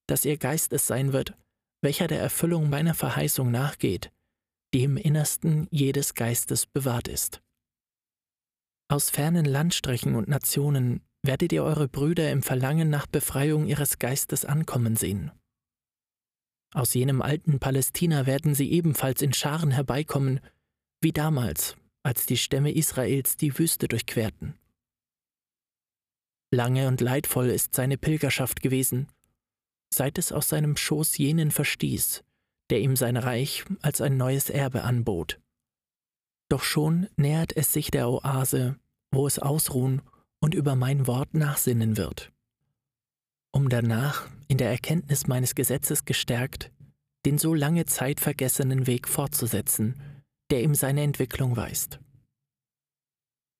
dass 0.08 0.26
ihr 0.26 0.38
Geist 0.38 0.74
es 0.74 0.88
sein 0.88 1.14
wird, 1.14 1.38
welcher 1.84 2.08
der 2.08 2.20
Erfüllung 2.20 2.70
meiner 2.70 2.94
Verheißung 2.94 3.52
nachgeht, 3.52 4.12
die 4.74 4.84
im 4.84 4.98
Innersten 4.98 5.68
jedes 5.70 6.16
Geistes 6.16 6.66
bewahrt 6.66 7.08
ist. 7.08 7.42
Aus 8.90 9.10
fernen 9.10 9.46
Landstrichen 9.46 10.16
und 10.16 10.28
Nationen 10.28 11.02
werdet 11.24 11.52
ihr 11.52 11.64
eure 11.64 11.88
Brüder 11.88 12.32
im 12.32 12.42
Verlangen 12.42 12.90
nach 12.90 13.08
Befreiung 13.08 13.68
ihres 13.68 14.00
Geistes 14.00 14.46
ankommen 14.46 14.96
sehen. 14.96 15.32
Aus 16.74 16.94
jenem 16.94 17.22
alten 17.22 17.60
Palästina 17.60 18.26
werden 18.26 18.56
sie 18.56 18.72
ebenfalls 18.72 19.22
in 19.22 19.34
Scharen 19.34 19.72
herbeikommen, 19.72 20.40
wie 21.02 21.12
damals, 21.12 21.76
als 22.02 22.26
die 22.26 22.38
Stämme 22.38 22.72
Israels 22.72 23.38
die 23.38 23.58
Wüste 23.58 23.88
durchquerten. 23.88 24.58
Lange 26.52 26.88
und 26.88 27.02
leidvoll 27.02 27.50
ist 27.50 27.76
seine 27.76 27.98
Pilgerschaft 27.98 28.62
gewesen, 28.62 29.08
seit 29.96 30.18
es 30.18 30.32
aus 30.32 30.50
seinem 30.50 30.78
Schoß 30.78 31.18
jenen 31.18 31.52
verstieß, 31.52 32.24
der 32.70 32.82
ihm 32.82 32.96
sein 32.96 33.18
Reich 33.18 33.66
als 33.82 34.02
ein 34.02 34.18
neues 34.18 34.50
Erbe 34.50 34.84
anbot. 34.84 35.40
Doch 36.50 36.64
schon 36.64 37.08
nähert 37.18 37.56
es 37.56 37.74
sich 37.74 37.92
der 37.92 38.10
Oase, 38.10 38.76
wo 39.12 39.28
es 39.28 39.40
ausruhen 39.40 40.02
und 40.40 40.54
über 40.54 40.76
mein 40.76 41.08
Wort 41.08 41.34
nachsinnen 41.34 41.98
wird, 41.98 42.32
um 43.52 43.70
danach, 43.70 44.30
in 44.48 44.58
der 44.58 44.70
Erkenntnis 44.70 45.28
meines 45.28 45.56
Gesetzes 45.56 46.06
gestärkt, 46.06 46.72
den 47.26 47.38
so 47.38 47.54
lange 47.54 47.86
Zeit 47.86 48.20
vergessenen 48.20 48.86
Weg 48.86 49.08
fortzusetzen, 49.08 49.96
der 50.52 50.62
ihm 50.62 50.76
seine 50.76 51.02
Entwicklung 51.02 51.56
weist. 51.56 52.00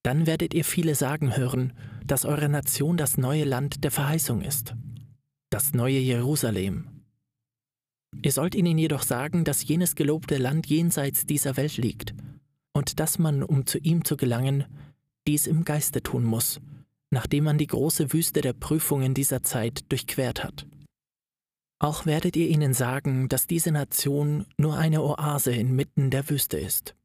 Dann 0.04 0.28
werdet 0.28 0.54
ihr 0.54 0.66
viele 0.66 0.96
sagen 0.96 1.38
hören, 1.38 1.74
dass 2.06 2.26
eure 2.26 2.50
Nation 2.50 2.98
das 2.98 3.18
neue 3.18 3.46
Land 3.46 3.84
der 3.84 3.92
Verheißung 3.92 4.42
ist, 4.42 4.76
das 5.54 5.76
neue 5.76 6.00
Jerusalem. 6.00 7.04
Ihr 8.24 8.32
sollt 8.32 8.56
ihnen 8.56 8.80
jedoch 8.80 9.04
sagen, 9.04 9.44
dass 9.44 9.64
jenes 9.64 9.94
gelobte 9.94 10.38
Land 10.38 10.66
jenseits 10.66 11.28
dieser 11.28 11.58
Welt 11.58 11.78
liegt 11.78 12.16
und 12.74 13.00
dass 13.00 13.20
man, 13.20 13.44
um 13.44 13.68
zu 13.68 13.78
ihm 13.78 14.04
zu 14.04 14.18
gelangen, 14.18 14.66
dies 15.28 15.46
im 15.46 15.64
Geiste 15.64 16.02
tun 16.02 16.24
muss, 16.24 16.60
nachdem 17.12 17.44
man 17.44 17.60
die 17.60 17.68
große 17.68 18.14
Wüste 18.14 18.42
der 18.42 18.54
Prüfungen 18.54 19.14
dieser 19.14 19.44
Zeit 19.44 19.92
durchquert 19.92 20.44
hat. 20.44 20.66
Auch 21.78 22.08
werdet 22.08 22.36
ihr 22.36 22.48
ihnen 22.48 22.74
sagen, 22.74 23.30
dass 23.30 23.46
diese 23.46 23.72
Nation 23.72 24.48
nur 24.58 24.76
eine 24.76 25.04
Oase 25.04 25.52
inmitten 25.52 26.10
der 26.10 26.28
Wüste 26.32 26.58
ist. 26.58 26.96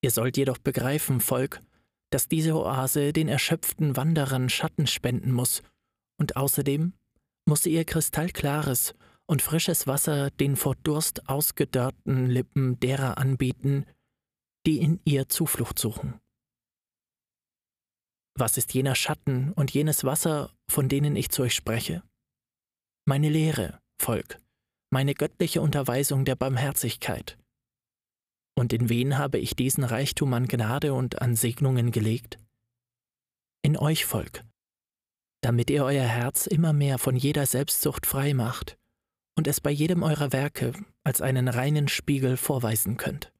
Ihr 0.00 0.12
sollt 0.12 0.38
jedoch 0.38 0.58
begreifen, 0.58 1.20
Volk, 1.20 1.60
dass 2.08 2.26
diese 2.26 2.54
Oase 2.54 3.12
den 3.12 3.28
erschöpften 3.28 3.96
Wanderern 3.98 4.48
Schatten 4.48 4.86
spenden 4.86 5.32
muss, 5.32 5.62
und 6.18 6.36
außerdem 6.36 6.94
muss 7.48 7.62
sie 7.62 7.72
ihr 7.72 7.86
kristallklares 7.86 8.94
und 9.26 9.40
frisches 9.40 9.86
Wasser 9.86 10.30
den 10.30 10.54
vor 10.54 10.76
Durst 10.76 11.28
ausgedörrten 11.28 12.26
Lippen 12.26 12.78
derer 12.78 13.16
anbieten, 13.16 13.86
die 14.66 14.78
in 14.78 15.00
ihr 15.04 15.28
Zuflucht 15.28 15.78
suchen. 15.78 16.20
Was 18.36 18.58
ist 18.58 18.74
jener 18.74 18.94
Schatten 18.94 19.52
und 19.52 19.72
jenes 19.72 20.04
Wasser, 20.04 20.52
von 20.70 20.88
denen 20.90 21.16
ich 21.16 21.30
zu 21.30 21.42
euch 21.42 21.54
spreche? 21.54 22.02
Meine 23.06 23.30
Lehre, 23.30 23.80
Volk, 23.98 24.40
meine 24.90 25.14
göttliche 25.14 25.62
Unterweisung 25.62 26.26
der 26.26 26.36
Barmherzigkeit. 26.36 27.38
Und 28.56 28.74
in 28.74 28.90
wen 28.90 29.16
habe 29.16 29.38
ich 29.38 29.56
diesen 29.56 29.84
Reichtum 29.84 30.34
an 30.34 30.48
Gnade 30.48 30.92
und 30.92 31.22
an 31.22 31.34
Segnungen 31.34 31.92
gelegt? 31.92 32.38
In 33.62 33.76
euch, 33.76 34.04
Volk, 34.04 34.44
damit 35.40 35.70
ihr 35.70 35.84
euer 35.84 36.04
Herz 36.04 36.46
immer 36.46 36.72
mehr 36.72 36.98
von 36.98 37.16
jeder 37.16 37.46
Selbstsucht 37.46 38.06
frei 38.06 38.34
macht 38.34 38.78
und 39.36 39.46
es 39.46 39.60
bei 39.60 39.70
jedem 39.70 40.02
eurer 40.02 40.32
Werke 40.32 40.72
als 41.04 41.20
einen 41.20 41.48
reinen 41.48 41.88
Spiegel 41.88 42.36
vorweisen 42.36 42.96
könnt. 42.96 43.32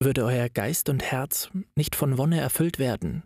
Würde 0.00 0.24
euer 0.24 0.48
Geist 0.48 0.88
und 0.88 1.02
Herz 1.02 1.50
nicht 1.76 1.94
von 1.94 2.18
Wonne 2.18 2.40
erfüllt 2.40 2.78
werden, 2.78 3.22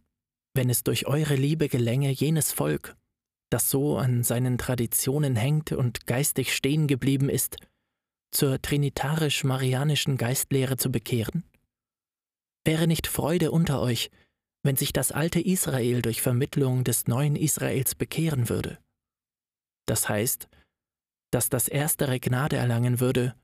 wenn 0.54 0.68
es 0.68 0.84
durch 0.84 1.06
eure 1.06 1.36
Liebe 1.36 1.68
gelänge, 1.68 2.10
jenes 2.10 2.52
Volk, 2.52 2.96
das 3.50 3.70
so 3.70 3.96
an 3.96 4.22
seinen 4.22 4.58
Traditionen 4.58 5.34
hängt 5.34 5.72
und 5.72 6.06
geistig 6.06 6.54
stehen 6.54 6.86
geblieben 6.86 7.30
ist, 7.30 7.56
zur 8.30 8.60
trinitarisch-marianischen 8.60 10.18
Geistlehre 10.18 10.76
zu 10.76 10.92
bekehren? 10.92 11.44
Wäre 12.66 12.86
nicht 12.86 13.06
Freude 13.06 13.50
unter 13.50 13.80
euch, 13.80 14.10
wenn 14.68 14.76
sich 14.76 14.92
das 14.92 15.12
alte 15.12 15.40
Israel 15.40 16.02
durch 16.02 16.20
Vermittlung 16.20 16.84
des 16.84 17.06
neuen 17.06 17.36
Israels 17.36 17.94
bekehren 17.94 18.50
würde? 18.50 18.78
Das 19.86 20.10
heißt, 20.10 20.46
dass 21.32 21.48
das 21.48 21.68
erstere 21.68 22.20
Gnade 22.20 22.56
erlangen 22.56 23.00
würde 23.00 23.34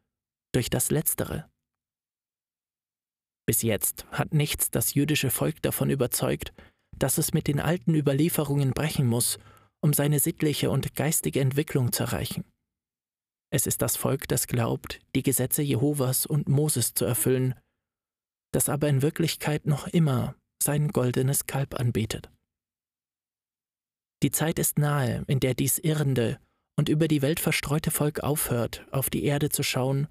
durch 0.52 0.68
das 0.68 0.90
letztere. 0.90 1.48
Bis 3.46 3.62
jetzt 3.62 4.04
hat 4.10 4.34
nichts 4.34 4.70
das 4.70 4.92
jüdische 4.92 5.30
Volk 5.30 5.62
davon 5.62 5.88
überzeugt, 5.88 6.52
dass 6.94 7.16
es 7.16 7.32
mit 7.32 7.46
den 7.46 7.58
alten 7.58 7.94
Überlieferungen 7.94 8.72
brechen 8.72 9.06
muss, 9.06 9.38
um 9.80 9.94
seine 9.94 10.20
sittliche 10.20 10.70
und 10.70 10.94
geistige 10.94 11.40
Entwicklung 11.40 11.90
zu 11.90 12.02
erreichen. 12.02 12.44
Es 13.50 13.66
ist 13.66 13.80
das 13.80 13.96
Volk, 13.96 14.28
das 14.28 14.46
glaubt, 14.46 15.00
die 15.14 15.22
Gesetze 15.22 15.62
Jehovas 15.62 16.26
und 16.26 16.50
Moses 16.50 16.92
zu 16.92 17.06
erfüllen, 17.06 17.54
das 18.52 18.68
aber 18.68 18.90
in 18.90 19.00
Wirklichkeit 19.00 19.64
noch 19.64 19.86
immer 19.86 20.36
sein 20.64 20.88
goldenes 20.88 21.46
Kalb 21.46 21.78
anbetet. 21.78 22.30
Die 24.22 24.30
Zeit 24.30 24.58
ist 24.58 24.78
nahe, 24.78 25.24
in 25.26 25.40
der 25.40 25.54
dies 25.54 25.78
irrende 25.78 26.40
und 26.76 26.88
über 26.88 27.08
die 27.08 27.22
Welt 27.22 27.40
verstreute 27.40 27.90
Volk 27.90 28.20
aufhört, 28.20 28.86
auf 28.90 29.10
die 29.10 29.24
Erde 29.24 29.50
zu 29.50 29.62
schauen 29.62 30.08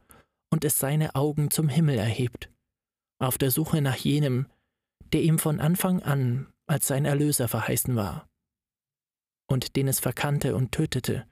und 0.52 0.64
es 0.64 0.80
seine 0.80 1.16
Augen 1.16 1.50
zum 1.50 1.68
Himmel 1.68 1.98
erhebt, 1.98 2.52
auf 3.20 3.38
der 3.38 3.52
Suche 3.52 3.82
nach 3.82 3.96
jenem, 3.96 4.48
der 5.12 5.24
ihm 5.24 5.40
von 5.40 5.60
Anfang 5.60 6.02
an 6.02 6.54
als 6.68 6.88
sein 6.88 7.06
Erlöser 7.06 7.48
verheißen 7.48 7.96
war, 7.96 8.30
und 9.48 9.76
den 9.76 9.88
es 9.88 10.00
verkannte 10.00 10.56
und 10.56 10.72
tötete, 10.72 11.28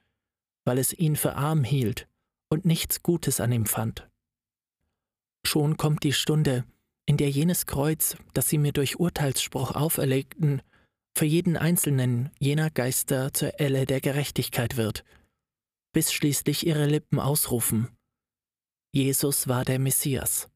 weil 0.65 0.77
es 0.77 0.93
ihn 0.93 1.15
für 1.15 1.35
arm 1.35 1.63
hielt 1.63 2.07
und 2.49 2.65
nichts 2.65 3.03
Gutes 3.03 3.39
an 3.39 3.51
ihm 3.51 3.65
fand. 3.65 4.09
Schon 5.45 5.77
kommt 5.77 6.03
die 6.03 6.13
Stunde, 6.13 6.65
in 7.05 7.17
der 7.17 7.29
jenes 7.29 7.65
Kreuz, 7.65 8.15
das 8.33 8.49
sie 8.49 8.57
mir 8.57 8.73
durch 8.73 8.99
Urteilsspruch 8.99 9.71
auferlegten, 9.71 10.61
für 11.13 11.25
jeden 11.25 11.57
einzelnen 11.57 12.31
jener 12.39 12.69
Geister 12.69 13.33
zur 13.33 13.59
Elle 13.59 13.85
der 13.85 14.01
Gerechtigkeit 14.01 14.77
wird, 14.77 15.03
bis 15.93 16.13
schließlich 16.13 16.65
ihre 16.65 16.85
Lippen 16.85 17.19
ausrufen, 17.19 17.89
Jesus 18.93 19.47
war 19.47 19.63
der 19.63 19.79
Messias. 19.79 20.49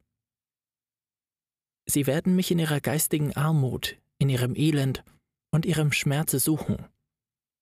Sie 1.85 2.05
werden 2.05 2.35
mich 2.35 2.51
in 2.51 2.59
ihrer 2.59 2.81
geistigen 2.81 3.33
Armut, 3.37 3.95
in 4.17 4.27
ihrem 4.27 4.55
Elend 4.55 5.05
und 5.51 5.65
ihrem 5.65 5.93
Schmerze 5.93 6.39
suchen. 6.39 6.85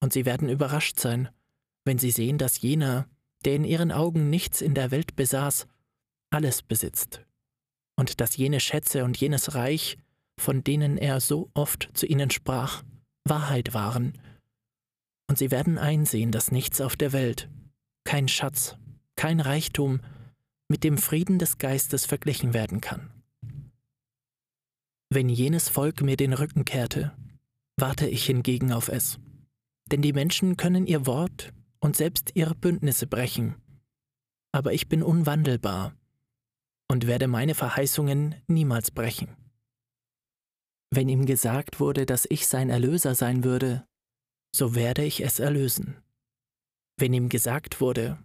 Und 0.02 0.14
sie 0.14 0.26
werden 0.26 0.50
überrascht 0.50 1.00
sein, 1.00 1.30
wenn 1.86 2.00
sie 2.00 2.10
sehen, 2.10 2.40
dass 2.40 2.62
jener, 2.62 3.08
der 3.46 3.56
in 3.56 3.66
ihren 3.66 3.92
Augen 3.92 4.32
nichts 4.32 4.62
in 4.62 4.74
der 4.74 4.90
Welt 4.90 5.16
besaß, 5.16 5.68
alles 6.32 6.64
besitzt. 6.64 7.22
Und 7.96 8.22
dass 8.22 8.38
jene 8.38 8.60
Schätze 8.60 9.04
und 9.04 9.18
jenes 9.18 9.56
Reich, 9.56 9.98
von 10.40 10.64
denen 10.64 10.98
er 10.98 11.20
so 11.20 11.50
oft 11.54 11.90
zu 11.94 12.06
ihnen 12.06 12.32
sprach, 12.32 12.84
Wahrheit 13.26 13.74
waren 13.74 14.14
und 15.30 15.38
sie 15.38 15.52
werden 15.52 15.78
einsehen, 15.78 16.32
dass 16.32 16.52
nichts 16.52 16.82
auf 16.82 16.96
der 16.96 17.14
Welt, 17.14 17.50
kein 18.04 18.28
Schatz, 18.28 18.76
kein 19.16 19.40
Reichtum 19.40 20.02
mit 20.68 20.84
dem 20.84 20.98
Frieden 20.98 21.40
des 21.40 21.58
Geistes 21.58 22.06
verglichen 22.06 22.54
werden 22.54 22.82
kann. 22.82 23.10
Wenn 25.10 25.30
jenes 25.30 25.70
Volk 25.70 26.02
mir 26.02 26.18
den 26.18 26.34
Rücken 26.34 26.66
kehrte, 26.66 27.14
warte 27.78 28.08
ich 28.08 28.26
hingegen 28.26 28.72
auf 28.72 28.90
es. 28.90 29.20
Denn 29.92 30.02
die 30.02 30.14
Menschen 30.14 30.58
können 30.58 30.88
ihr 30.88 31.06
Wort 31.06 31.54
und 31.80 31.96
selbst 31.96 32.32
ihre 32.34 32.56
Bündnisse 32.56 33.08
brechen, 33.08 33.56
aber 34.52 34.74
ich 34.74 34.88
bin 34.88 35.04
unwandelbar 35.04 35.96
und 36.94 37.08
werde 37.08 37.28
meine 37.28 37.56
Verheißungen 37.56 38.36
niemals 38.46 38.92
brechen. 38.92 39.36
Wenn 40.92 41.10
ihm 41.10 41.26
gesagt 41.26 41.80
wurde, 41.80 42.06
dass 42.06 42.28
ich 42.30 42.46
sein 42.46 42.70
Erlöser 42.70 43.16
sein 43.16 43.44
würde, 43.44 43.88
so 44.56 44.76
werde 44.76 45.04
ich 45.04 45.22
es 45.22 45.40
erlösen. 45.40 46.04
Wenn 47.00 47.12
ihm 47.12 47.30
gesagt 47.30 47.82
wurde, 47.82 48.24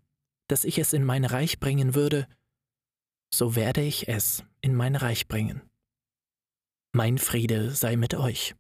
dass 0.48 0.64
ich 0.64 0.76
es 0.78 0.92
in 0.92 1.02
mein 1.02 1.24
Reich 1.24 1.61
bringen 1.61 1.94
würde, 1.94 2.28
so 3.33 3.57
werde 3.57 3.81
ich 3.81 4.07
es 4.07 4.44
in 4.61 4.74
mein 4.74 4.96
Reich 4.96 5.28
bringen. 5.28 5.62
Mein 6.92 7.16
Friede 7.16 7.70
sei 7.70 7.96
mit 7.96 8.12
euch. 8.16 8.54